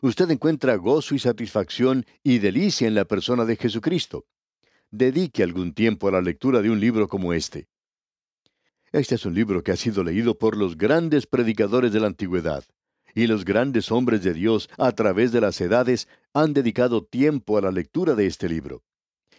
Usted 0.00 0.30
encuentra 0.30 0.76
gozo 0.76 1.14
y 1.14 1.18
satisfacción 1.18 2.06
y 2.22 2.38
delicia 2.38 2.86
en 2.86 2.94
la 2.94 3.04
persona 3.04 3.44
de 3.44 3.56
Jesucristo. 3.56 4.26
Dedique 4.90 5.42
algún 5.42 5.74
tiempo 5.74 6.08
a 6.08 6.12
la 6.12 6.20
lectura 6.20 6.62
de 6.62 6.70
un 6.70 6.78
libro 6.78 7.08
como 7.08 7.32
este. 7.32 7.66
Este 8.92 9.16
es 9.16 9.26
un 9.26 9.34
libro 9.34 9.62
que 9.62 9.72
ha 9.72 9.76
sido 9.76 10.04
leído 10.04 10.38
por 10.38 10.56
los 10.56 10.78
grandes 10.78 11.26
predicadores 11.26 11.92
de 11.92 12.00
la 12.00 12.06
antigüedad, 12.06 12.64
y 13.14 13.26
los 13.26 13.44
grandes 13.44 13.90
hombres 13.90 14.22
de 14.22 14.32
Dios 14.32 14.70
a 14.78 14.92
través 14.92 15.32
de 15.32 15.40
las 15.40 15.60
edades 15.60 16.08
han 16.32 16.54
dedicado 16.54 17.04
tiempo 17.04 17.58
a 17.58 17.60
la 17.60 17.72
lectura 17.72 18.14
de 18.14 18.26
este 18.26 18.48
libro. 18.48 18.84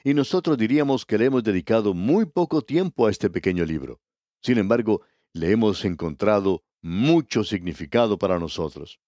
Y 0.04 0.14
nosotros 0.14 0.58
diríamos 0.58 1.06
que 1.06 1.18
le 1.18 1.26
hemos 1.26 1.44
dedicado 1.44 1.94
muy 1.94 2.26
poco 2.26 2.62
tiempo 2.62 3.08
a 3.08 3.12
este 3.12 3.30
pequeño 3.30 3.66
libro. 3.66 4.02
Sin 4.42 4.58
embargo, 4.58 5.02
le 5.34 5.52
hemos 5.52 5.84
encontrado 5.86 6.64
mucho 6.82 7.44
significado 7.44 8.18
para 8.18 8.40
nosotros. 8.40 9.00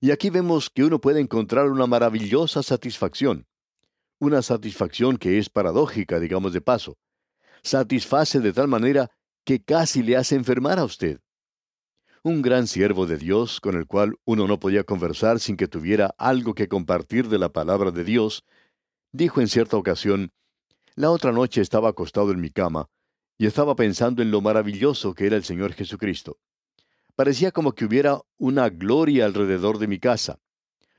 Y 0.00 0.10
aquí 0.10 0.30
vemos 0.30 0.70
que 0.70 0.84
uno 0.84 1.00
puede 1.00 1.20
encontrar 1.20 1.70
una 1.70 1.86
maravillosa 1.86 2.62
satisfacción. 2.62 3.46
Una 4.18 4.42
satisfacción 4.42 5.16
que 5.16 5.38
es 5.38 5.48
paradójica, 5.48 6.20
digamos 6.20 6.52
de 6.52 6.60
paso. 6.60 6.98
Satisface 7.62 8.40
de 8.40 8.52
tal 8.52 8.68
manera 8.68 9.10
que 9.44 9.62
casi 9.62 10.02
le 10.02 10.16
hace 10.16 10.36
enfermar 10.36 10.78
a 10.78 10.84
usted. 10.84 11.20
Un 12.22 12.42
gran 12.42 12.66
siervo 12.66 13.06
de 13.06 13.16
Dios, 13.16 13.60
con 13.60 13.76
el 13.76 13.86
cual 13.86 14.16
uno 14.24 14.46
no 14.46 14.60
podía 14.60 14.84
conversar 14.84 15.40
sin 15.40 15.56
que 15.56 15.68
tuviera 15.68 16.14
algo 16.18 16.54
que 16.54 16.68
compartir 16.68 17.28
de 17.28 17.38
la 17.38 17.48
palabra 17.48 17.90
de 17.90 18.04
Dios, 18.04 18.44
dijo 19.12 19.40
en 19.40 19.48
cierta 19.48 19.78
ocasión, 19.78 20.30
La 20.94 21.10
otra 21.10 21.32
noche 21.32 21.62
estaba 21.62 21.88
acostado 21.88 22.30
en 22.30 22.40
mi 22.40 22.50
cama, 22.50 22.90
y 23.38 23.46
estaba 23.46 23.74
pensando 23.74 24.20
en 24.20 24.30
lo 24.30 24.42
maravilloso 24.42 25.14
que 25.14 25.26
era 25.26 25.36
el 25.36 25.44
Señor 25.44 25.72
Jesucristo. 25.72 26.38
Parecía 27.16 27.52
como 27.52 27.72
que 27.72 27.84
hubiera 27.84 28.20
una 28.38 28.68
gloria 28.68 29.26
alrededor 29.26 29.78
de 29.78 29.88
mi 29.88 29.98
casa. 29.98 30.38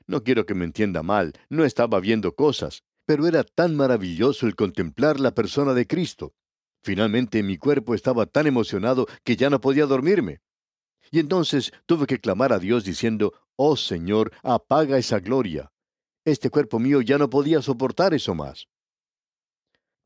No 0.06 0.22
quiero 0.22 0.46
que 0.46 0.54
me 0.54 0.64
entienda 0.64 1.02
mal, 1.02 1.32
no 1.48 1.64
estaba 1.64 2.00
viendo 2.00 2.34
cosas, 2.34 2.82
pero 3.06 3.26
era 3.26 3.44
tan 3.44 3.76
maravilloso 3.76 4.46
el 4.46 4.54
contemplar 4.54 5.20
la 5.20 5.34
persona 5.34 5.74
de 5.74 5.86
Cristo. 5.86 6.34
Finalmente 6.82 7.42
mi 7.42 7.58
cuerpo 7.58 7.94
estaba 7.94 8.26
tan 8.26 8.46
emocionado 8.46 9.06
que 9.24 9.36
ya 9.36 9.50
no 9.50 9.60
podía 9.60 9.86
dormirme. 9.86 10.40
Y 11.10 11.18
entonces 11.18 11.72
tuve 11.86 12.06
que 12.06 12.18
clamar 12.18 12.52
a 12.52 12.58
Dios 12.58 12.84
diciendo, 12.84 13.32
Oh 13.56 13.76
Señor, 13.76 14.32
apaga 14.42 14.98
esa 14.98 15.20
gloria. 15.20 15.72
Este 16.24 16.50
cuerpo 16.50 16.78
mío 16.78 17.00
ya 17.00 17.18
no 17.18 17.28
podía 17.28 17.62
soportar 17.62 18.14
eso 18.14 18.34
más. 18.34 18.66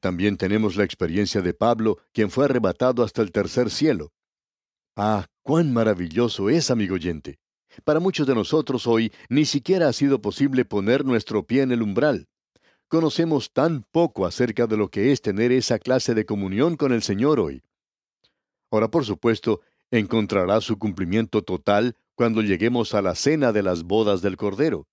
También 0.01 0.37
tenemos 0.37 0.77
la 0.77 0.85
experiencia 0.85 1.41
de 1.43 1.55
Pablo, 1.55 1.99
quien 2.13 2.31
fue 2.31 2.45
arrebatado 2.47 3.03
hasta 3.03 3.23
el 3.23 3.33
tercer 3.33 3.71
cielo. 3.71 4.13
Ah, 4.95 5.27
cuán 5.47 5.73
maravilloso 5.73 6.51
es, 6.51 6.73
amigo 6.73 6.97
oyente. 6.97 7.39
Para 7.85 8.01
muchos 8.01 8.27
de 8.27 8.35
nosotros 8.35 8.85
hoy 8.89 9.13
ni 9.29 9.45
siquiera 9.45 9.87
ha 9.87 9.93
sido 9.93 10.21
posible 10.21 10.65
poner 10.65 11.05
nuestro 11.05 11.47
pie 11.47 11.63
en 11.63 11.71
el 11.71 11.83
umbral. 11.83 12.27
Conocemos 12.89 13.53
tan 13.53 13.85
poco 13.93 14.27
acerca 14.27 14.67
de 14.67 14.77
lo 14.77 14.89
que 14.89 15.13
es 15.13 15.23
tener 15.23 15.53
esa 15.53 15.79
clase 15.79 16.15
de 16.15 16.27
comunión 16.27 16.77
con 16.77 16.93
el 16.93 17.01
Señor 17.01 17.39
hoy. 17.39 17.63
Ahora, 18.73 18.89
por 18.89 19.05
supuesto, 19.05 19.61
encontrará 19.93 20.61
su 20.61 20.81
cumplimiento 20.81 21.43
total 21.43 21.95
cuando 22.17 22.43
lleguemos 22.43 22.93
a 22.95 23.01
la 23.01 23.15
cena 23.15 23.53
de 23.53 23.63
las 23.63 23.85
bodas 23.85 24.23
del 24.23 24.37
Cordero. 24.37 24.89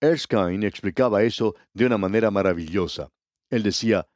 Erskine 0.00 0.64
explicaba 0.64 1.24
eso 1.24 1.56
de 1.74 1.86
una 1.86 1.98
manera 1.98 2.30
maravillosa. 2.30 3.08
Él 3.50 3.64
decía, 3.64 4.06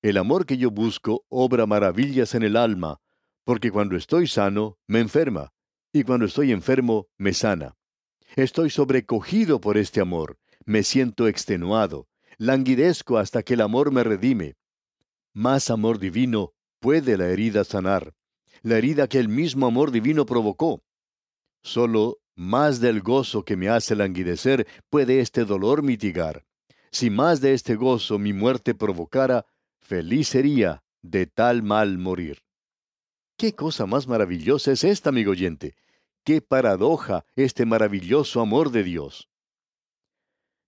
El 0.00 0.16
amor 0.16 0.46
que 0.46 0.58
yo 0.58 0.70
busco 0.70 1.24
obra 1.28 1.66
maravillas 1.66 2.36
en 2.36 2.44
el 2.44 2.56
alma, 2.56 3.00
porque 3.48 3.70
cuando 3.70 3.96
estoy 3.96 4.26
sano, 4.26 4.76
me 4.86 5.00
enferma, 5.00 5.54
y 5.90 6.02
cuando 6.02 6.26
estoy 6.26 6.52
enfermo, 6.52 7.08
me 7.16 7.32
sana. 7.32 7.78
Estoy 8.36 8.68
sobrecogido 8.68 9.58
por 9.58 9.78
este 9.78 10.02
amor, 10.02 10.38
me 10.66 10.82
siento 10.82 11.26
extenuado, 11.26 12.08
languidezco 12.36 13.16
hasta 13.16 13.42
que 13.42 13.54
el 13.54 13.62
amor 13.62 13.90
me 13.90 14.04
redime. 14.04 14.56
Más 15.32 15.70
amor 15.70 15.98
divino 15.98 16.52
puede 16.78 17.16
la 17.16 17.28
herida 17.28 17.64
sanar, 17.64 18.12
la 18.60 18.76
herida 18.76 19.08
que 19.08 19.18
el 19.18 19.30
mismo 19.30 19.66
amor 19.66 19.92
divino 19.92 20.26
provocó. 20.26 20.82
Solo 21.62 22.18
más 22.34 22.80
del 22.80 23.00
gozo 23.00 23.46
que 23.46 23.56
me 23.56 23.70
hace 23.70 23.96
languidecer 23.96 24.66
puede 24.90 25.20
este 25.20 25.46
dolor 25.46 25.82
mitigar. 25.82 26.44
Si 26.90 27.08
más 27.08 27.40
de 27.40 27.54
este 27.54 27.76
gozo 27.76 28.18
mi 28.18 28.34
muerte 28.34 28.74
provocara, 28.74 29.46
feliz 29.80 30.28
sería 30.28 30.82
de 31.00 31.24
tal 31.24 31.62
mal 31.62 31.96
morir. 31.96 32.42
¿Qué 33.38 33.54
cosa 33.54 33.86
más 33.86 34.08
maravillosa 34.08 34.72
es 34.72 34.82
esta, 34.82 35.10
amigo 35.10 35.30
oyente? 35.30 35.76
¿Qué 36.24 36.40
paradoja 36.40 37.24
este 37.36 37.66
maravilloso 37.66 38.40
amor 38.40 38.72
de 38.72 38.82
Dios? 38.82 39.30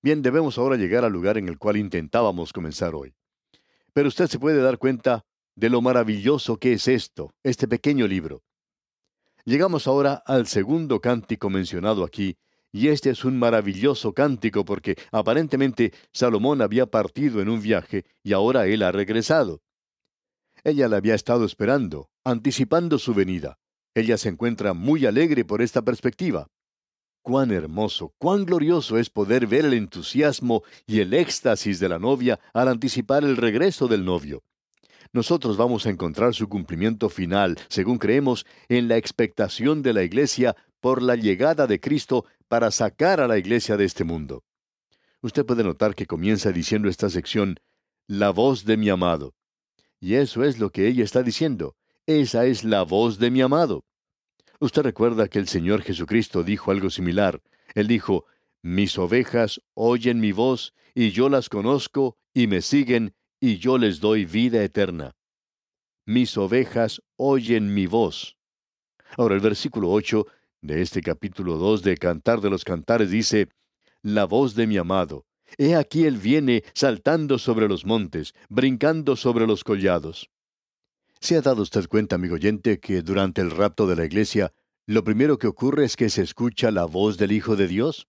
Bien, 0.02 0.22
debemos 0.22 0.56
ahora 0.56 0.76
llegar 0.76 1.04
al 1.04 1.10
lugar 1.12 1.36
en 1.36 1.48
el 1.48 1.58
cual 1.58 1.78
intentábamos 1.78 2.52
comenzar 2.52 2.94
hoy. 2.94 3.12
Pero 3.92 4.06
usted 4.06 4.28
se 4.28 4.38
puede 4.38 4.62
dar 4.62 4.78
cuenta 4.78 5.24
de 5.56 5.68
lo 5.68 5.82
maravilloso 5.82 6.58
que 6.58 6.74
es 6.74 6.86
esto, 6.86 7.34
este 7.42 7.66
pequeño 7.66 8.06
libro. 8.06 8.44
Llegamos 9.44 9.88
ahora 9.88 10.22
al 10.24 10.46
segundo 10.46 11.00
cántico 11.00 11.50
mencionado 11.50 12.04
aquí, 12.04 12.38
y 12.70 12.86
este 12.86 13.10
es 13.10 13.24
un 13.24 13.36
maravilloso 13.36 14.14
cántico 14.14 14.64
porque 14.64 14.96
aparentemente 15.10 15.92
Salomón 16.12 16.62
había 16.62 16.86
partido 16.86 17.40
en 17.42 17.48
un 17.48 17.60
viaje 17.60 18.04
y 18.22 18.32
ahora 18.32 18.68
él 18.68 18.84
ha 18.84 18.92
regresado. 18.92 19.60
Ella 20.64 20.88
le 20.88 20.96
había 20.96 21.14
estado 21.14 21.44
esperando, 21.44 22.08
anticipando 22.24 22.98
su 22.98 23.14
venida. 23.14 23.58
Ella 23.94 24.16
se 24.18 24.28
encuentra 24.28 24.72
muy 24.72 25.06
alegre 25.06 25.44
por 25.44 25.62
esta 25.62 25.82
perspectiva. 25.82 26.48
Cuán 27.22 27.50
hermoso, 27.50 28.14
cuán 28.18 28.44
glorioso 28.46 28.98
es 28.98 29.10
poder 29.10 29.46
ver 29.46 29.66
el 29.66 29.74
entusiasmo 29.74 30.62
y 30.86 31.00
el 31.00 31.12
éxtasis 31.12 31.78
de 31.78 31.88
la 31.88 31.98
novia 31.98 32.40
al 32.54 32.68
anticipar 32.68 33.24
el 33.24 33.36
regreso 33.36 33.88
del 33.88 34.04
novio. 34.04 34.42
Nosotros 35.12 35.56
vamos 35.56 35.86
a 35.86 35.90
encontrar 35.90 36.34
su 36.34 36.48
cumplimiento 36.48 37.08
final, 37.08 37.58
según 37.68 37.98
creemos, 37.98 38.46
en 38.68 38.88
la 38.88 38.96
expectación 38.96 39.82
de 39.82 39.92
la 39.92 40.02
iglesia 40.02 40.56
por 40.80 41.02
la 41.02 41.16
llegada 41.16 41.66
de 41.66 41.80
Cristo 41.80 42.24
para 42.48 42.70
sacar 42.70 43.20
a 43.20 43.28
la 43.28 43.36
iglesia 43.36 43.76
de 43.76 43.84
este 43.84 44.04
mundo. 44.04 44.44
Usted 45.20 45.44
puede 45.44 45.64
notar 45.64 45.94
que 45.94 46.06
comienza 46.06 46.52
diciendo 46.52 46.88
esta 46.88 47.10
sección, 47.10 47.58
la 48.06 48.30
voz 48.30 48.64
de 48.64 48.76
mi 48.76 48.88
amado. 48.88 49.34
Y 50.00 50.14
eso 50.14 50.44
es 50.44 50.58
lo 50.58 50.70
que 50.70 50.88
ella 50.88 51.04
está 51.04 51.22
diciendo. 51.22 51.76
Esa 52.06 52.46
es 52.46 52.64
la 52.64 52.82
voz 52.82 53.18
de 53.18 53.30
mi 53.30 53.42
amado. 53.42 53.84
Usted 54.58 54.82
recuerda 54.82 55.28
que 55.28 55.38
el 55.38 55.46
Señor 55.46 55.82
Jesucristo 55.82 56.42
dijo 56.42 56.70
algo 56.70 56.90
similar. 56.90 57.42
Él 57.74 57.86
dijo, 57.86 58.24
Mis 58.62 58.98
ovejas 58.98 59.60
oyen 59.74 60.20
mi 60.20 60.32
voz, 60.32 60.74
y 60.94 61.10
yo 61.10 61.28
las 61.28 61.48
conozco, 61.48 62.16
y 62.34 62.46
me 62.46 62.62
siguen, 62.62 63.14
y 63.38 63.58
yo 63.58 63.78
les 63.78 64.00
doy 64.00 64.24
vida 64.24 64.62
eterna. 64.62 65.14
mis 66.06 66.36
ovejas 66.36 67.00
oyen 67.16 67.72
mi 67.72 67.86
voz. 67.86 68.36
Ahora 69.16 69.34
el 69.34 69.40
versículo 69.40 69.90
8 69.90 70.26
de 70.60 70.82
este 70.82 71.00
capítulo 71.02 71.56
2 71.56 71.82
de 71.82 71.96
Cantar 71.96 72.40
de 72.40 72.50
los 72.50 72.64
Cantares 72.64 73.10
dice, 73.10 73.48
La 74.02 74.24
voz 74.24 74.54
de 74.54 74.66
mi 74.66 74.76
amado. 74.76 75.26
He 75.58 75.74
aquí 75.74 76.04
él 76.04 76.18
viene 76.18 76.64
saltando 76.74 77.38
sobre 77.38 77.68
los 77.68 77.84
montes, 77.84 78.34
brincando 78.48 79.16
sobre 79.16 79.46
los 79.46 79.64
collados. 79.64 80.30
¿Se 81.20 81.36
ha 81.36 81.42
dado 81.42 81.62
usted 81.62 81.86
cuenta, 81.88 82.16
amigo 82.16 82.36
oyente, 82.36 82.80
que 82.80 83.02
durante 83.02 83.40
el 83.40 83.50
rapto 83.50 83.86
de 83.86 83.96
la 83.96 84.04
iglesia, 84.04 84.52
lo 84.86 85.04
primero 85.04 85.38
que 85.38 85.46
ocurre 85.46 85.84
es 85.84 85.96
que 85.96 86.08
se 86.08 86.22
escucha 86.22 86.70
la 86.70 86.86
voz 86.86 87.18
del 87.18 87.32
Hijo 87.32 87.56
de 87.56 87.68
Dios? 87.68 88.08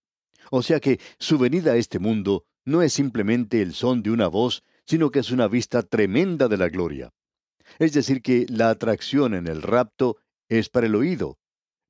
O 0.50 0.62
sea 0.62 0.80
que 0.80 0.98
su 1.18 1.38
venida 1.38 1.72
a 1.72 1.76
este 1.76 1.98
mundo 1.98 2.44
no 2.64 2.82
es 2.82 2.92
simplemente 2.92 3.60
el 3.60 3.74
son 3.74 4.02
de 4.02 4.10
una 4.10 4.28
voz, 4.28 4.64
sino 4.86 5.10
que 5.10 5.20
es 5.20 5.30
una 5.30 5.48
vista 5.48 5.82
tremenda 5.82 6.48
de 6.48 6.56
la 6.56 6.68
gloria. 6.68 7.12
Es 7.78 7.92
decir, 7.92 8.22
que 8.22 8.46
la 8.48 8.70
atracción 8.70 9.34
en 9.34 9.46
el 9.46 9.62
rapto 9.62 10.16
es 10.48 10.68
para 10.68 10.86
el 10.86 10.94
oído. 10.94 11.38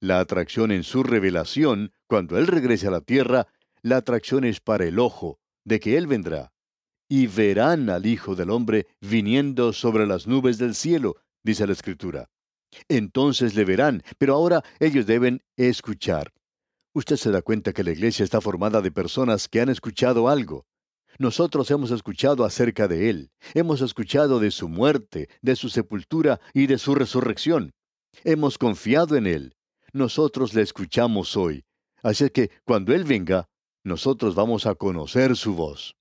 La 0.00 0.20
atracción 0.20 0.72
en 0.72 0.84
su 0.84 1.02
revelación, 1.02 1.92
cuando 2.06 2.38
Él 2.38 2.46
regrese 2.46 2.88
a 2.88 2.90
la 2.90 3.00
tierra, 3.00 3.46
la 3.82 3.98
atracción 3.98 4.44
es 4.44 4.60
para 4.60 4.84
el 4.84 4.98
ojo, 4.98 5.40
de 5.64 5.80
que 5.80 5.96
Él 5.96 6.06
vendrá. 6.06 6.52
Y 7.08 7.26
verán 7.26 7.90
al 7.90 8.06
Hijo 8.06 8.34
del 8.34 8.50
Hombre 8.50 8.86
viniendo 9.00 9.72
sobre 9.72 10.06
las 10.06 10.26
nubes 10.26 10.58
del 10.58 10.74
cielo, 10.74 11.16
dice 11.42 11.66
la 11.66 11.72
Escritura. 11.72 12.30
Entonces 12.88 13.54
le 13.54 13.64
verán, 13.64 14.02
pero 14.18 14.34
ahora 14.34 14.62
ellos 14.80 15.06
deben 15.06 15.42
escuchar. 15.56 16.32
Usted 16.94 17.16
se 17.16 17.30
da 17.30 17.42
cuenta 17.42 17.72
que 17.72 17.84
la 17.84 17.92
iglesia 17.92 18.24
está 18.24 18.40
formada 18.40 18.80
de 18.80 18.90
personas 18.90 19.48
que 19.48 19.60
han 19.60 19.68
escuchado 19.68 20.28
algo. 20.28 20.66
Nosotros 21.18 21.70
hemos 21.70 21.90
escuchado 21.90 22.44
acerca 22.44 22.88
de 22.88 23.10
Él, 23.10 23.30
hemos 23.54 23.82
escuchado 23.82 24.40
de 24.40 24.50
su 24.50 24.68
muerte, 24.68 25.28
de 25.42 25.56
su 25.56 25.68
sepultura 25.68 26.40
y 26.54 26.66
de 26.66 26.78
su 26.78 26.94
resurrección. 26.94 27.72
Hemos 28.24 28.58
confiado 28.58 29.16
en 29.16 29.26
Él. 29.26 29.54
Nosotros 29.92 30.54
le 30.54 30.62
escuchamos 30.62 31.36
hoy. 31.36 31.64
Así 32.02 32.30
que 32.30 32.50
cuando 32.64 32.94
Él 32.94 33.04
venga, 33.04 33.48
nosotros 33.84 34.34
vamos 34.34 34.66
a 34.66 34.74
conocer 34.74 35.36
su 35.36 35.54
voz. 35.54 35.96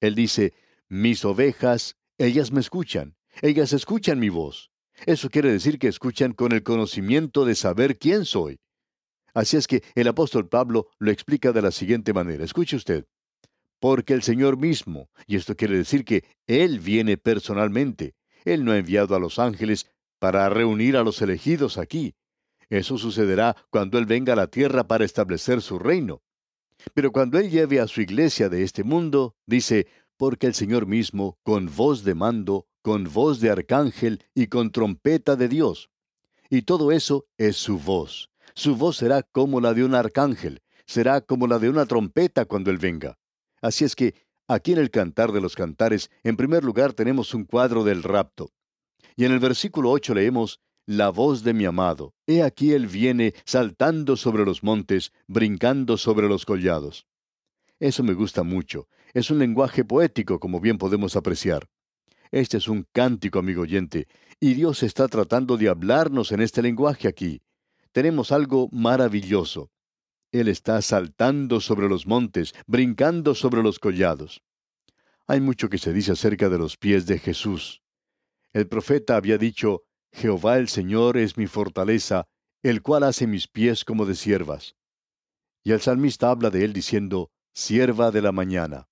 Él 0.00 0.14
dice, 0.14 0.52
mis 0.88 1.24
ovejas, 1.24 1.96
ellas 2.18 2.52
me 2.52 2.60
escuchan, 2.60 3.16
ellas 3.42 3.72
escuchan 3.72 4.18
mi 4.18 4.28
voz. 4.28 4.70
Eso 5.06 5.30
quiere 5.30 5.52
decir 5.52 5.78
que 5.78 5.88
escuchan 5.88 6.32
con 6.32 6.52
el 6.52 6.62
conocimiento 6.62 7.44
de 7.44 7.54
saber 7.54 7.98
quién 7.98 8.24
soy. 8.24 8.60
Así 9.34 9.56
es 9.56 9.66
que 9.66 9.82
el 9.94 10.08
apóstol 10.08 10.48
Pablo 10.48 10.88
lo 10.98 11.10
explica 11.10 11.52
de 11.52 11.62
la 11.62 11.70
siguiente 11.70 12.12
manera. 12.12 12.44
Escuche 12.44 12.76
usted. 12.76 13.06
Porque 13.78 14.12
el 14.12 14.22
Señor 14.22 14.56
mismo, 14.56 15.08
y 15.26 15.36
esto 15.36 15.54
quiere 15.54 15.76
decir 15.76 16.04
que 16.04 16.24
Él 16.48 16.80
viene 16.80 17.16
personalmente. 17.16 18.16
Él 18.44 18.64
no 18.64 18.72
ha 18.72 18.78
enviado 18.78 19.14
a 19.14 19.20
los 19.20 19.38
ángeles 19.38 19.86
para 20.18 20.48
reunir 20.48 20.96
a 20.96 21.04
los 21.04 21.22
elegidos 21.22 21.78
aquí. 21.78 22.16
Eso 22.70 22.98
sucederá 22.98 23.56
cuando 23.70 23.98
Él 23.98 24.06
venga 24.06 24.32
a 24.32 24.36
la 24.36 24.48
tierra 24.48 24.88
para 24.88 25.04
establecer 25.04 25.62
su 25.62 25.78
reino. 25.78 26.22
Pero 26.94 27.12
cuando 27.12 27.38
Él 27.38 27.50
lleve 27.50 27.80
a 27.80 27.86
su 27.86 28.00
iglesia 28.00 28.48
de 28.48 28.62
este 28.62 28.84
mundo, 28.84 29.34
dice, 29.46 29.86
porque 30.16 30.46
el 30.46 30.54
Señor 30.54 30.86
mismo, 30.86 31.38
con 31.42 31.74
voz 31.74 32.04
de 32.04 32.14
mando, 32.14 32.66
con 32.82 33.04
voz 33.04 33.40
de 33.40 33.50
arcángel 33.50 34.24
y 34.34 34.46
con 34.46 34.70
trompeta 34.70 35.36
de 35.36 35.48
Dios. 35.48 35.90
Y 36.50 36.62
todo 36.62 36.92
eso 36.92 37.26
es 37.36 37.56
su 37.56 37.78
voz. 37.78 38.30
Su 38.54 38.76
voz 38.76 38.96
será 38.96 39.22
como 39.22 39.60
la 39.60 39.74
de 39.74 39.84
un 39.84 39.94
arcángel, 39.94 40.62
será 40.86 41.20
como 41.20 41.46
la 41.46 41.58
de 41.58 41.68
una 41.68 41.86
trompeta 41.86 42.46
cuando 42.46 42.70
Él 42.70 42.78
venga. 42.78 43.18
Así 43.60 43.84
es 43.84 43.94
que, 43.94 44.14
aquí 44.48 44.72
en 44.72 44.78
el 44.78 44.90
Cantar 44.90 45.32
de 45.32 45.40
los 45.40 45.54
Cantares, 45.54 46.10
en 46.22 46.36
primer 46.36 46.64
lugar 46.64 46.92
tenemos 46.92 47.34
un 47.34 47.44
cuadro 47.44 47.84
del 47.84 48.02
rapto. 48.02 48.50
Y 49.16 49.24
en 49.24 49.32
el 49.32 49.38
versículo 49.38 49.90
8 49.90 50.14
leemos, 50.14 50.60
La 50.90 51.10
voz 51.10 51.42
de 51.42 51.52
mi 51.52 51.66
amado. 51.66 52.14
He 52.26 52.42
aquí 52.42 52.72
él 52.72 52.86
viene 52.86 53.34
saltando 53.44 54.16
sobre 54.16 54.46
los 54.46 54.62
montes, 54.62 55.12
brincando 55.26 55.98
sobre 55.98 56.30
los 56.30 56.46
collados. 56.46 57.06
Eso 57.78 58.02
me 58.02 58.14
gusta 58.14 58.42
mucho. 58.42 58.88
Es 59.12 59.30
un 59.30 59.38
lenguaje 59.38 59.84
poético, 59.84 60.40
como 60.40 60.60
bien 60.60 60.78
podemos 60.78 61.14
apreciar. 61.14 61.68
Este 62.30 62.56
es 62.56 62.68
un 62.68 62.86
cántico, 62.90 63.38
amigo 63.38 63.60
oyente, 63.60 64.08
y 64.40 64.54
Dios 64.54 64.82
está 64.82 65.08
tratando 65.08 65.58
de 65.58 65.68
hablarnos 65.68 66.32
en 66.32 66.40
este 66.40 66.62
lenguaje 66.62 67.06
aquí. 67.06 67.42
Tenemos 67.92 68.32
algo 68.32 68.70
maravilloso. 68.72 69.70
Él 70.32 70.48
está 70.48 70.80
saltando 70.80 71.60
sobre 71.60 71.90
los 71.90 72.06
montes, 72.06 72.54
brincando 72.66 73.34
sobre 73.34 73.62
los 73.62 73.78
collados. 73.78 74.42
Hay 75.26 75.42
mucho 75.42 75.68
que 75.68 75.76
se 75.76 75.92
dice 75.92 76.12
acerca 76.12 76.48
de 76.48 76.56
los 76.56 76.78
pies 76.78 77.04
de 77.04 77.18
Jesús. 77.18 77.82
El 78.54 78.66
profeta 78.68 79.16
había 79.16 79.36
dicho, 79.36 79.82
Jehová 80.18 80.58
el 80.58 80.68
Señor 80.68 81.16
es 81.16 81.36
mi 81.36 81.46
fortaleza, 81.46 82.26
el 82.64 82.82
cual 82.82 83.04
hace 83.04 83.28
mis 83.28 83.46
pies 83.46 83.84
como 83.84 84.04
de 84.04 84.16
siervas. 84.16 84.74
Y 85.62 85.70
el 85.70 85.80
salmista 85.80 86.30
habla 86.30 86.50
de 86.50 86.64
él 86.64 86.72
diciendo, 86.72 87.30
sierva 87.54 88.10
de 88.10 88.20
la 88.20 88.32
mañana. 88.32 88.88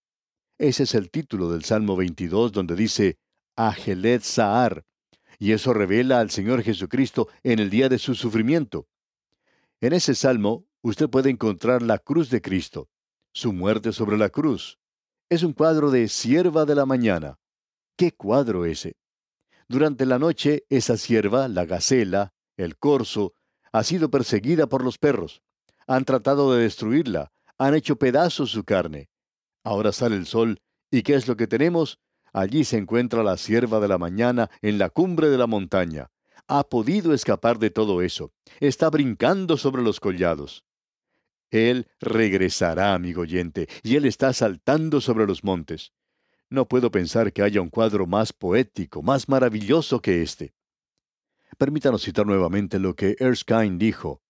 Ese 0.57 0.85
es 0.85 0.95
el 0.95 1.11
título 1.11 1.51
del 1.51 1.65
Salmo 1.65 1.97
22 1.97 2.53
donde 2.53 2.77
dice, 2.77 3.19
Agelet 3.57 4.23
Saar, 4.23 4.85
y 5.41 5.51
eso 5.51 5.75
revela 5.75 6.21
al 6.21 6.31
Señor 6.31 6.63
Jesucristo 6.63 7.27
en 7.43 7.59
el 7.59 7.71
día 7.71 7.89
de 7.89 7.99
su 7.99 8.15
sufrimiento. 8.15 8.87
En 9.81 9.95
ese 9.95 10.15
salmo 10.15 10.65
usted 10.81 11.11
puede 11.11 11.31
encontrar 11.31 11.83
la 11.83 11.99
cruz 11.99 12.31
de 12.31 12.41
Cristo, 12.41 12.89
su 13.33 13.53
muerte 13.53 13.93
sobre 13.93 14.17
la 14.17 14.29
cruz. 14.29 14.79
Es 15.29 15.43
un 15.43 15.55
cuadro 15.55 15.91
de 15.91 16.07
sierva 16.07 16.65
de 16.67 16.77
la 16.77 16.87
mañana. 16.87 17.41
¿Qué 17.97 18.13
cuadro 18.13 18.65
ese? 18.65 18.97
Durante 19.69 20.07
la 20.07 20.19
noche, 20.19 20.65
esa 20.69 20.97
sierva, 20.97 21.49
la 21.49 21.65
gacela, 21.65 22.33
el 22.57 22.77
corzo, 22.77 23.35
ha 23.73 23.83
sido 23.83 24.11
perseguida 24.11 24.69
por 24.69 24.85
los 24.85 24.99
perros. 24.99 25.43
Han 25.87 26.05
tratado 26.05 26.55
de 26.55 26.63
destruirla, 26.63 27.33
han 27.59 27.75
hecho 27.75 27.97
pedazos 27.97 28.51
su 28.51 28.65
carne. 28.65 29.11
Ahora 29.65 29.91
sale 29.93 30.17
el 30.17 30.27
sol, 30.27 30.61
¿y 30.91 31.03
qué 31.03 31.15
es 31.15 31.27
lo 31.27 31.37
que 31.37 31.49
tenemos? 31.49 31.99
Allí 32.33 32.65
se 32.65 32.77
encuentra 32.77 33.23
la 33.23 33.37
sierva 33.37 33.81
de 33.81 33.89
la 33.89 33.99
mañana 33.99 34.51
en 34.63 34.79
la 34.79 34.91
cumbre 34.91 35.31
de 35.31 35.39
la 35.39 35.47
montaña. 35.47 36.11
Ha 36.47 36.65
podido 36.65 37.13
escapar 37.13 37.59
de 37.59 37.71
todo 37.71 38.03
eso. 38.03 38.33
Está 38.61 38.89
brincando 38.89 39.57
sobre 39.57 39.83
los 39.83 39.99
collados. 39.99 40.65
Él 41.51 41.89
regresará, 42.01 42.95
amigo 42.95 43.23
oyente, 43.23 43.69
y 43.83 43.97
Él 43.97 44.05
está 44.05 44.33
saltando 44.33 45.01
sobre 45.01 45.27
los 45.27 45.43
montes. 45.43 45.93
No 46.49 46.69
puedo 46.69 46.91
pensar 46.91 47.33
que 47.33 47.43
haya 47.43 47.61
un 47.61 47.71
cuadro 47.71 48.07
más 48.07 48.33
poético, 48.33 49.03
más 49.03 49.29
maravilloso 49.29 50.01
que 50.01 50.23
este. 50.23 50.55
Permítanos 51.59 52.03
citar 52.03 52.27
nuevamente 52.27 52.79
lo 52.79 52.95
que 52.95 53.17
Erskine 53.19 53.79
dijo. 53.79 54.23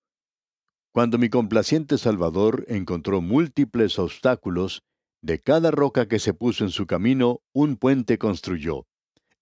Cuando 0.93 1.19
mi 1.19 1.29
complaciente 1.29 1.99
Salvador 1.99 2.65
encontró 2.69 3.21
múltiples 3.21 3.99
obstáculos, 3.99 4.83
de 5.21 5.43
cada 5.43 5.71
roca 5.71 6.09
que 6.09 6.19
se 6.19 6.33
puso 6.33 6.65
en 6.65 6.71
su 6.71 6.87
camino, 6.87 7.43
un 7.53 7.77
puente 7.77 8.17
construyó. 8.17 8.87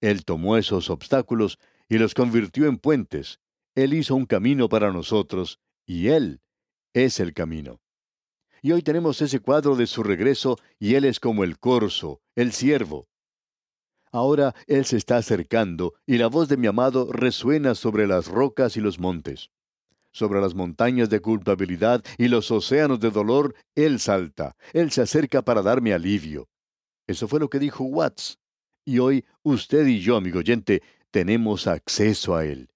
Él 0.01 0.25
tomó 0.25 0.57
esos 0.57 0.91
obstáculos 0.91 1.59
y 1.89 1.99
los 1.99 2.15
convirtió 2.15 2.67
en 2.67 2.79
puentes. 2.79 3.39
Él 3.75 3.95
hizo 3.95 4.17
un 4.17 4.27
camino 4.27 4.69
para 4.69 4.93
nosotros, 4.93 5.61
y 5.87 6.09
Él 6.09 6.41
es 6.93 7.21
el 7.21 7.35
camino. 7.35 7.81
Y 8.65 8.73
hoy 8.73 8.81
tenemos 8.81 9.21
ese 9.21 9.41
cuadro 9.41 9.77
de 9.77 9.87
su 9.87 10.03
regreso 10.03 10.59
y 10.79 10.95
Él 10.95 11.05
es 11.05 11.21
como 11.21 11.45
el 11.45 11.59
corzo, 11.59 12.23
el 12.35 12.53
siervo. 12.53 13.09
Ahora 14.11 14.55
Él 14.67 14.87
se 14.87 14.97
está 14.97 15.19
acercando 15.19 15.93
y 16.07 16.17
la 16.17 16.29
voz 16.29 16.49
de 16.49 16.57
mi 16.57 16.67
amado 16.67 17.13
resuena 17.13 17.75
sobre 17.75 18.07
las 18.07 18.27
rocas 18.27 18.79
y 18.79 18.81
los 18.81 18.99
montes. 18.99 19.51
Sobre 20.13 20.41
las 20.41 20.55
montañas 20.55 21.11
de 21.11 21.21
culpabilidad 21.21 22.03
y 22.17 22.29
los 22.29 22.51
océanos 22.51 23.01
de 23.01 23.11
dolor, 23.11 23.55
Él 23.75 24.01
salta, 24.01 24.57
Él 24.73 24.91
se 24.93 25.03
acerca 25.03 25.43
para 25.43 25.61
darme 25.61 25.93
alivio. 25.93 26.49
Eso 27.07 27.29
fue 27.29 27.41
lo 27.41 27.51
que 27.51 27.59
dijo 27.59 27.85
Watts. 27.85 28.39
Y 28.87 28.99
hoy 28.99 29.27
usted 29.43 29.87
y 29.87 30.01
yo, 30.01 30.17
amigo 30.17 30.39
oyente, 30.39 30.83
tenemos 31.11 31.67
acceso 31.67 32.35
a 32.35 32.47
Él. 32.47 32.71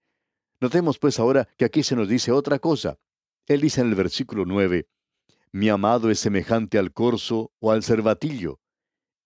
Notemos 0.61 0.99
pues 0.99 1.19
ahora 1.19 1.49
que 1.57 1.65
aquí 1.65 1.83
se 1.83 1.97
nos 1.97 2.11
dice 2.11 2.31
otra 2.31 2.59
cosa. 2.59 2.99
Él 3.47 3.63
dice 3.63 3.81
en 3.81 3.89
el 3.89 3.95
versículo 3.95 4.45
9, 4.45 4.87
mi 5.53 5.69
amado 5.69 6.11
es 6.11 6.19
semejante 6.19 6.79
al 6.79 6.93
corzo 6.93 7.53
o 7.61 7.73
al 7.73 7.83
cervatillo. 7.83 8.61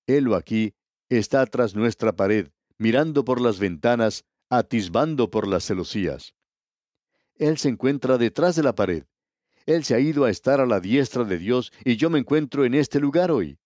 Él 0.07 0.33
aquí 0.35 0.75
está 1.09 1.45
tras 1.47 1.75
nuestra 1.75 2.13
pared, 2.13 2.49
mirando 2.79 3.25
por 3.25 3.41
las 3.41 3.59
ventanas, 3.59 4.25
atisbando 4.51 5.31
por 5.31 5.47
las 5.47 5.65
celosías. 5.65 6.35
Él 7.37 7.59
se 7.59 7.69
encuentra 7.69 8.19
detrás 8.19 8.57
de 8.57 8.63
la 8.63 8.75
pared. 8.75 9.05
Él 9.67 9.85
se 9.85 9.95
ha 9.95 10.01
ido 10.01 10.25
a 10.25 10.31
estar 10.31 10.61
a 10.61 10.67
la 10.67 10.81
diestra 10.81 11.25
de 11.25 11.39
Dios 11.39 11.73
y 11.85 11.97
yo 11.97 12.11
me 12.11 12.19
encuentro 12.19 12.65
en 12.65 12.75
este 12.75 13.01
lugar 13.01 13.31
hoy. 13.31 13.59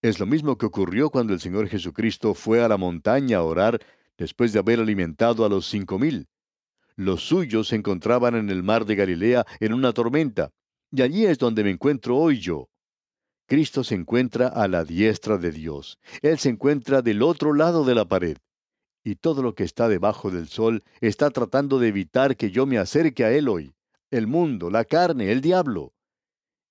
Es 0.00 0.18
lo 0.18 0.26
mismo 0.26 0.56
que 0.58 0.66
ocurrió 0.66 1.10
cuando 1.10 1.32
el 1.32 1.40
Señor 1.40 1.68
Jesucristo 1.68 2.34
fue 2.34 2.62
a 2.62 2.68
la 2.68 2.76
montaña 2.76 3.38
a 3.38 3.42
orar 3.42 3.80
después 4.18 4.52
de 4.52 4.58
haber 4.58 4.80
alimentado 4.80 5.44
a 5.44 5.48
los 5.48 5.66
cinco 5.66 5.98
mil. 5.98 6.28
Los 6.96 7.22
suyos 7.22 7.68
se 7.68 7.76
encontraban 7.76 8.34
en 8.34 8.50
el 8.50 8.62
mar 8.62 8.84
de 8.84 8.96
Galilea 8.96 9.46
en 9.60 9.72
una 9.72 9.92
tormenta. 9.92 10.50
Y 10.92 11.02
allí 11.02 11.24
es 11.24 11.38
donde 11.38 11.64
me 11.64 11.70
encuentro 11.70 12.18
hoy 12.18 12.38
yo. 12.38 12.68
Cristo 13.46 13.82
se 13.82 13.94
encuentra 13.94 14.48
a 14.48 14.68
la 14.68 14.84
diestra 14.84 15.38
de 15.38 15.50
Dios. 15.50 15.98
Él 16.20 16.38
se 16.38 16.50
encuentra 16.50 17.02
del 17.02 17.22
otro 17.22 17.54
lado 17.54 17.84
de 17.84 17.94
la 17.94 18.04
pared. 18.04 18.36
y 19.04 19.16
todo 19.16 19.42
lo 19.42 19.54
que 19.54 19.64
está 19.64 19.88
debajo 19.88 20.30
del 20.30 20.46
sol 20.46 20.84
está 21.00 21.30
tratando 21.30 21.80
de 21.80 21.88
evitar 21.88 22.36
que 22.36 22.52
yo 22.52 22.66
me 22.66 22.78
acerque 22.78 23.24
a 23.24 23.32
Él 23.32 23.48
hoy. 23.48 23.74
El 24.10 24.26
mundo, 24.26 24.70
la 24.70 24.84
carne, 24.84 25.32
el 25.32 25.40
diablo. 25.40 25.92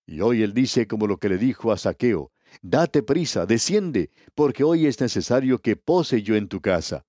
Y 0.05 0.21
hoy 0.21 0.41
Él 0.41 0.53
dice 0.53 0.87
como 0.87 1.07
lo 1.07 1.17
que 1.17 1.27
le 1.27 1.37
dijo 1.37 1.71
a 1.71 1.77
Saqueo, 1.77 2.31
Date 2.61 3.03
prisa, 3.03 3.45
desciende, 3.45 4.11
porque 4.35 4.63
hoy 4.63 4.85
es 4.85 4.99
necesario 4.99 5.59
que 5.59 5.75
pose 5.75 6.21
yo 6.21 6.35
en 6.35 6.47
tu 6.47 6.61
casa. 6.61 7.05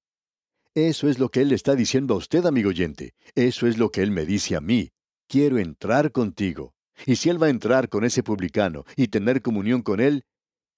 Eso 0.74 1.08
es 1.08 1.18
lo 1.18 1.28
que 1.28 1.42
Él 1.42 1.52
está 1.52 1.74
diciendo 1.74 2.14
a 2.14 2.16
usted, 2.16 2.46
amigo 2.46 2.70
oyente. 2.70 3.14
Eso 3.34 3.66
es 3.66 3.76
lo 3.76 3.90
que 3.90 4.02
Él 4.02 4.10
me 4.10 4.24
dice 4.24 4.56
a 4.56 4.60
mí. 4.60 4.92
Quiero 5.28 5.58
entrar 5.58 6.12
contigo. 6.12 6.74
Y 7.06 7.16
si 7.16 7.30
Él 7.30 7.42
va 7.42 7.46
a 7.46 7.50
entrar 7.50 7.88
con 7.88 8.04
ese 8.04 8.22
publicano 8.22 8.84
y 8.96 9.08
tener 9.08 9.42
comunión 9.42 9.82
con 9.82 10.00
Él, 10.00 10.24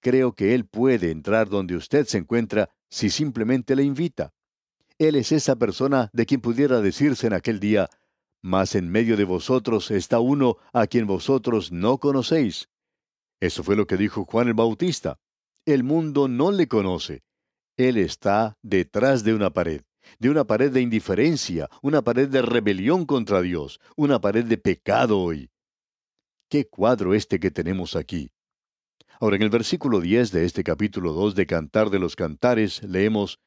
creo 0.01 0.33
que 0.33 0.53
Él 0.55 0.65
puede 0.65 1.11
entrar 1.11 1.49
donde 1.49 1.75
usted 1.75 2.05
se 2.05 2.17
encuentra 2.17 2.69
si 2.89 3.09
simplemente 3.09 3.75
le 3.75 3.83
invita. 3.83 4.33
Él 4.97 5.15
es 5.15 5.31
esa 5.31 5.55
persona 5.57 6.09
de 6.13 6.25
quien 6.25 6.41
pudiera 6.41 6.79
decirse 6.79 7.27
en 7.27 7.33
aquel 7.33 7.59
día, 7.59 7.89
mas 8.41 8.75
en 8.75 8.89
medio 8.89 9.17
de 9.17 9.25
vosotros 9.25 9.91
está 9.91 10.19
uno 10.19 10.57
a 10.71 10.87
quien 10.87 11.05
vosotros 11.07 11.71
no 11.71 11.97
conocéis. 11.97 12.69
Eso 13.39 13.63
fue 13.63 13.75
lo 13.75 13.87
que 13.87 13.97
dijo 13.97 14.25
Juan 14.25 14.47
el 14.47 14.53
Bautista. 14.53 15.19
El 15.65 15.83
mundo 15.83 16.27
no 16.27 16.51
le 16.51 16.67
conoce. 16.67 17.23
Él 17.75 17.97
está 17.97 18.57
detrás 18.61 19.23
de 19.23 19.33
una 19.33 19.49
pared, 19.49 19.81
de 20.19 20.29
una 20.29 20.45
pared 20.45 20.71
de 20.71 20.81
indiferencia, 20.81 21.69
una 21.81 22.03
pared 22.03 22.29
de 22.29 22.41
rebelión 22.41 23.05
contra 23.05 23.41
Dios, 23.41 23.81
una 23.97 24.21
pared 24.21 24.45
de 24.45 24.57
pecado 24.57 25.19
hoy. 25.19 25.49
Qué 26.47 26.67
cuadro 26.67 27.15
este 27.15 27.39
que 27.39 27.49
tenemos 27.49 27.95
aquí. 27.95 28.31
Ahora, 29.19 29.35
en 29.35 29.41
el 29.41 29.49
versículo 29.49 29.99
10 29.99 30.31
de 30.31 30.45
este 30.45 30.63
capítulo 30.63 31.11
2 31.11 31.33
de 31.33 31.47
Cantar 31.47 31.89
de 31.89 31.97
los 31.97 32.15
Cantares 32.15 32.83
leemos, 32.83 33.39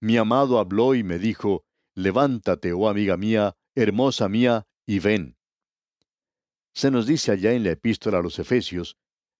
Mi 0.00 0.16
amado 0.16 0.58
habló 0.58 0.96
y 0.96 1.04
me 1.04 1.18
dijo, 1.18 1.64
Levántate, 1.94 2.72
oh 2.72 2.88
amiga 2.88 3.16
mía, 3.16 3.54
hermosa 3.76 4.28
mía, 4.28 4.66
y 4.84 4.98
ven. 4.98 5.36
Se 6.74 6.90
nos 6.90 7.06
dice 7.06 7.30
allá 7.30 7.52
en 7.52 7.62
la 7.62 7.70
epístola 7.70 8.18
a 8.18 8.22
los 8.22 8.38
Efesios, 8.38 8.96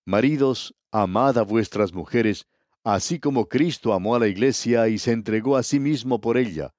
Maridos, 0.07 0.75
amad 0.93 1.37
a 1.39 1.43
vuestras 1.43 1.93
mujeres, 1.93 2.47
así 2.85 3.19
como 3.19 3.49
Cristo 3.49 3.93
amó 3.93 4.15
a 4.15 4.21
la 4.21 4.29
iglesia 4.29 4.89
y 4.89 4.99
se 4.99 5.13
entregó 5.13 5.57
a 5.57 5.63
sí 5.65 5.81
mismo 5.81 6.21
por 6.21 6.39
ella. 6.39 6.75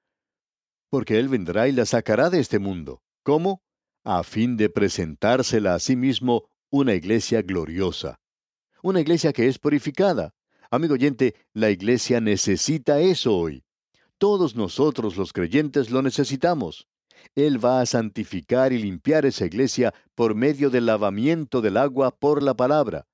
Porque 0.90 1.20
Él 1.20 1.28
vendrá 1.28 1.68
y 1.68 1.74
la 1.74 1.86
sacará 1.86 2.30
de 2.30 2.40
este 2.40 2.60
mundo. 2.60 3.02
¿Cómo? 3.24 3.62
A 4.04 4.24
fin 4.24 4.58
de 4.58 4.68
presentársela 4.70 5.76
a 5.76 5.80
sí 5.80 5.96
mismo 5.96 6.50
una 6.72 6.96
iglesia 6.96 7.44
gloriosa. 7.44 8.20
Una 8.82 9.00
iglesia 9.00 9.32
que 9.32 9.48
es 9.48 9.60
purificada. 9.60 10.34
Amigo 10.72 10.96
oyente, 10.96 11.36
la 11.54 11.70
iglesia 11.70 12.20
necesita 12.20 13.00
eso 13.00 13.38
hoy. 13.38 13.64
Todos 14.18 14.56
nosotros 14.56 15.18
los 15.18 15.34
creyentes 15.34 15.92
lo 15.92 16.02
necesitamos. 16.02 16.88
Él 17.36 17.64
va 17.64 17.80
a 17.80 17.86
santificar 17.86 18.74
y 18.74 18.80
limpiar 18.82 19.28
esa 19.28 19.46
iglesia 19.46 19.94
por 20.16 20.34
medio 20.34 20.72
del 20.72 20.88
lavamiento 20.88 21.62
del 21.62 21.78
agua 21.78 22.10
por 22.10 22.42
la 22.42 22.56
palabra. 22.56 23.06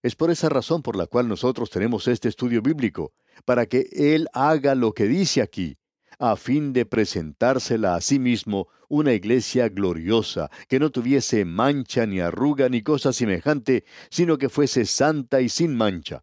Es 0.00 0.14
por 0.14 0.30
esa 0.30 0.48
razón 0.48 0.82
por 0.82 0.94
la 0.94 1.08
cual 1.08 1.26
nosotros 1.26 1.70
tenemos 1.70 2.06
este 2.06 2.28
estudio 2.28 2.62
bíblico, 2.62 3.12
para 3.44 3.66
que 3.66 3.88
Él 3.90 4.28
haga 4.32 4.76
lo 4.76 4.92
que 4.92 5.06
dice 5.06 5.42
aquí, 5.42 5.76
a 6.20 6.36
fin 6.36 6.74
de 6.74 6.84
presentársela 6.84 7.94
a 7.94 8.00
sí 8.02 8.18
mismo 8.18 8.68
una 8.90 9.14
iglesia 9.14 9.70
gloriosa, 9.70 10.50
que 10.68 10.78
no 10.78 10.90
tuviese 10.90 11.46
mancha 11.46 12.04
ni 12.04 12.20
arruga 12.20 12.68
ni 12.68 12.82
cosa 12.82 13.14
semejante, 13.14 13.84
sino 14.10 14.36
que 14.36 14.50
fuese 14.50 14.84
santa 14.84 15.40
y 15.40 15.48
sin 15.48 15.74
mancha. 15.74 16.22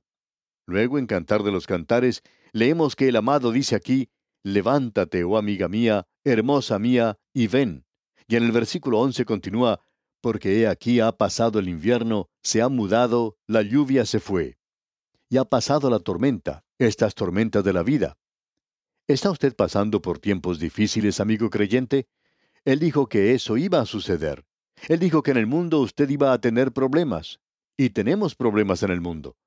Luego, 0.67 0.99
en 0.99 1.07
Cantar 1.07 1.41
de 1.41 1.51
los 1.51 1.65
Cantares, 1.65 2.21
leemos 2.51 2.95
que 2.95 3.07
el 3.07 3.15
amado 3.15 3.51
dice 3.51 3.75
aquí, 3.75 4.09
Levántate, 4.43 5.23
oh 5.23 5.35
amiga 5.35 5.67
mía, 5.67 6.05
hermosa 6.23 6.77
mía, 6.77 7.17
y 7.33 7.47
ven. 7.47 7.85
Y 8.27 8.35
en 8.35 8.43
el 8.43 8.51
versículo 8.51 8.99
11 8.99 9.25
continúa, 9.25 9.81
porque 10.21 10.61
he 10.61 10.67
aquí 10.67 10.99
ha 10.99 11.11
pasado 11.11 11.57
el 11.57 11.67
invierno, 11.67 12.29
se 12.43 12.61
ha 12.61 12.69
mudado, 12.69 13.35
la 13.47 13.63
lluvia 13.63 14.05
se 14.05 14.19
fue. 14.19 14.59
Y 15.27 15.37
ha 15.37 15.45
pasado 15.45 15.89
la 15.89 15.99
tormenta, 15.99 16.63
estas 16.77 17.15
tormentas 17.15 17.63
de 17.63 17.73
la 17.73 17.81
vida. 17.81 18.17
¿Está 19.07 19.31
usted 19.31 19.55
pasando 19.55 20.01
por 20.01 20.19
tiempos 20.19 20.59
difíciles, 20.59 21.21
amigo 21.21 21.49
creyente? 21.49 22.09
Él 22.65 22.79
dijo 22.79 23.07
que 23.07 23.33
eso 23.33 23.55
iba 23.55 23.79
a 23.79 23.85
suceder. 23.85 24.43
Él 24.89 24.99
dijo 24.99 25.23
que 25.23 25.31
en 25.31 25.37
el 25.37 25.47
mundo 25.47 25.79
usted 25.79 26.09
iba 26.09 26.33
a 26.33 26.41
tener 26.41 26.73
problemas. 26.73 27.39
Y 27.77 27.91
tenemos 27.91 28.35
problemas 28.35 28.83
en 28.83 28.91
el 28.91 28.99
mundo. 28.99 29.37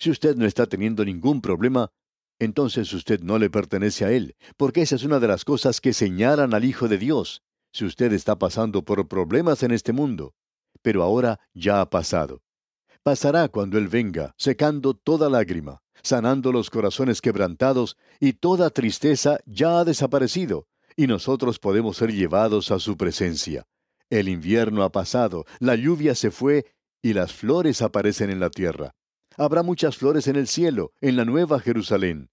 Si 0.00 0.10
usted 0.10 0.34
no 0.34 0.46
está 0.46 0.66
teniendo 0.66 1.04
ningún 1.04 1.40
problema, 1.40 1.92
entonces 2.40 2.92
usted 2.92 3.20
no 3.20 3.38
le 3.38 3.50
pertenece 3.50 4.04
a 4.04 4.10
Él, 4.10 4.34
porque 4.56 4.82
esa 4.82 4.96
es 4.96 5.04
una 5.04 5.20
de 5.20 5.28
las 5.28 5.44
cosas 5.44 5.80
que 5.80 5.92
señalan 5.92 6.52
al 6.52 6.64
Hijo 6.64 6.88
de 6.88 6.98
Dios 6.98 7.44
si 7.72 7.84
usted 7.84 8.12
está 8.12 8.36
pasando 8.36 8.84
por 8.84 9.06
problemas 9.06 9.62
en 9.62 9.70
este 9.70 9.92
mundo, 9.92 10.34
pero 10.82 11.04
ahora 11.04 11.38
ya 11.52 11.80
ha 11.80 11.88
pasado. 11.88 12.42
Pasará 13.04 13.48
cuando 13.48 13.78
Él 13.78 13.86
venga, 13.86 14.34
secando 14.38 14.94
toda 14.94 15.30
lágrima, 15.30 15.83
sanando 16.02 16.52
los 16.52 16.70
corazones 16.70 17.20
quebrantados, 17.20 17.96
y 18.20 18.34
toda 18.34 18.70
tristeza 18.70 19.38
ya 19.46 19.80
ha 19.80 19.84
desaparecido, 19.84 20.66
y 20.96 21.06
nosotros 21.06 21.58
podemos 21.58 21.96
ser 21.96 22.12
llevados 22.12 22.70
a 22.70 22.78
su 22.78 22.96
presencia. 22.96 23.66
El 24.10 24.28
invierno 24.28 24.82
ha 24.82 24.90
pasado, 24.90 25.44
la 25.60 25.76
lluvia 25.76 26.14
se 26.14 26.30
fue, 26.30 26.66
y 27.02 27.12
las 27.14 27.32
flores 27.32 27.82
aparecen 27.82 28.30
en 28.30 28.40
la 28.40 28.50
tierra. 28.50 28.94
Habrá 29.36 29.62
muchas 29.62 29.96
flores 29.96 30.28
en 30.28 30.36
el 30.36 30.46
cielo, 30.46 30.92
en 31.00 31.16
la 31.16 31.24
nueva 31.24 31.58
Jerusalén. 31.60 32.30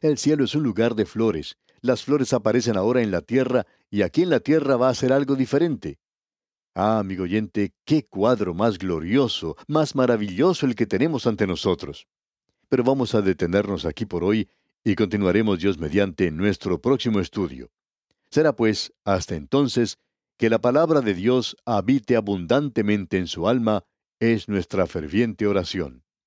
El 0.00 0.18
cielo 0.18 0.44
es 0.44 0.54
un 0.54 0.62
lugar 0.62 0.94
de 0.94 1.06
flores, 1.06 1.56
las 1.80 2.02
flores 2.02 2.32
aparecen 2.32 2.76
ahora 2.76 3.02
en 3.02 3.10
la 3.10 3.20
tierra 3.20 3.66
y 3.90 4.02
aquí 4.02 4.22
en 4.22 4.30
la 4.30 4.40
tierra 4.40 4.76
va 4.76 4.88
a 4.88 4.94
ser 4.94 5.12
algo 5.12 5.36
diferente. 5.36 5.98
Ah, 6.74 6.98
amigo 6.98 7.24
oyente, 7.24 7.72
qué 7.84 8.04
cuadro 8.04 8.52
más 8.52 8.78
glorioso, 8.78 9.56
más 9.68 9.94
maravilloso 9.94 10.66
el 10.66 10.74
que 10.74 10.86
tenemos 10.86 11.26
ante 11.26 11.46
nosotros. 11.46 12.06
Pero 12.74 12.82
vamos 12.82 13.14
a 13.14 13.22
detenernos 13.22 13.84
aquí 13.84 14.04
por 14.04 14.24
hoy 14.24 14.48
y 14.82 14.96
continuaremos 14.96 15.60
Dios 15.60 15.78
mediante 15.78 16.32
nuestro 16.32 16.82
próximo 16.82 17.20
estudio. 17.20 17.70
Será 18.30 18.56
pues, 18.56 18.92
hasta 19.04 19.36
entonces, 19.36 20.00
que 20.36 20.50
la 20.50 20.60
palabra 20.60 21.00
de 21.00 21.14
Dios 21.14 21.56
habite 21.66 22.16
abundantemente 22.16 23.16
en 23.16 23.28
su 23.28 23.46
alma, 23.46 23.84
es 24.18 24.48
nuestra 24.48 24.88
ferviente 24.88 25.46
oración. 25.46 26.03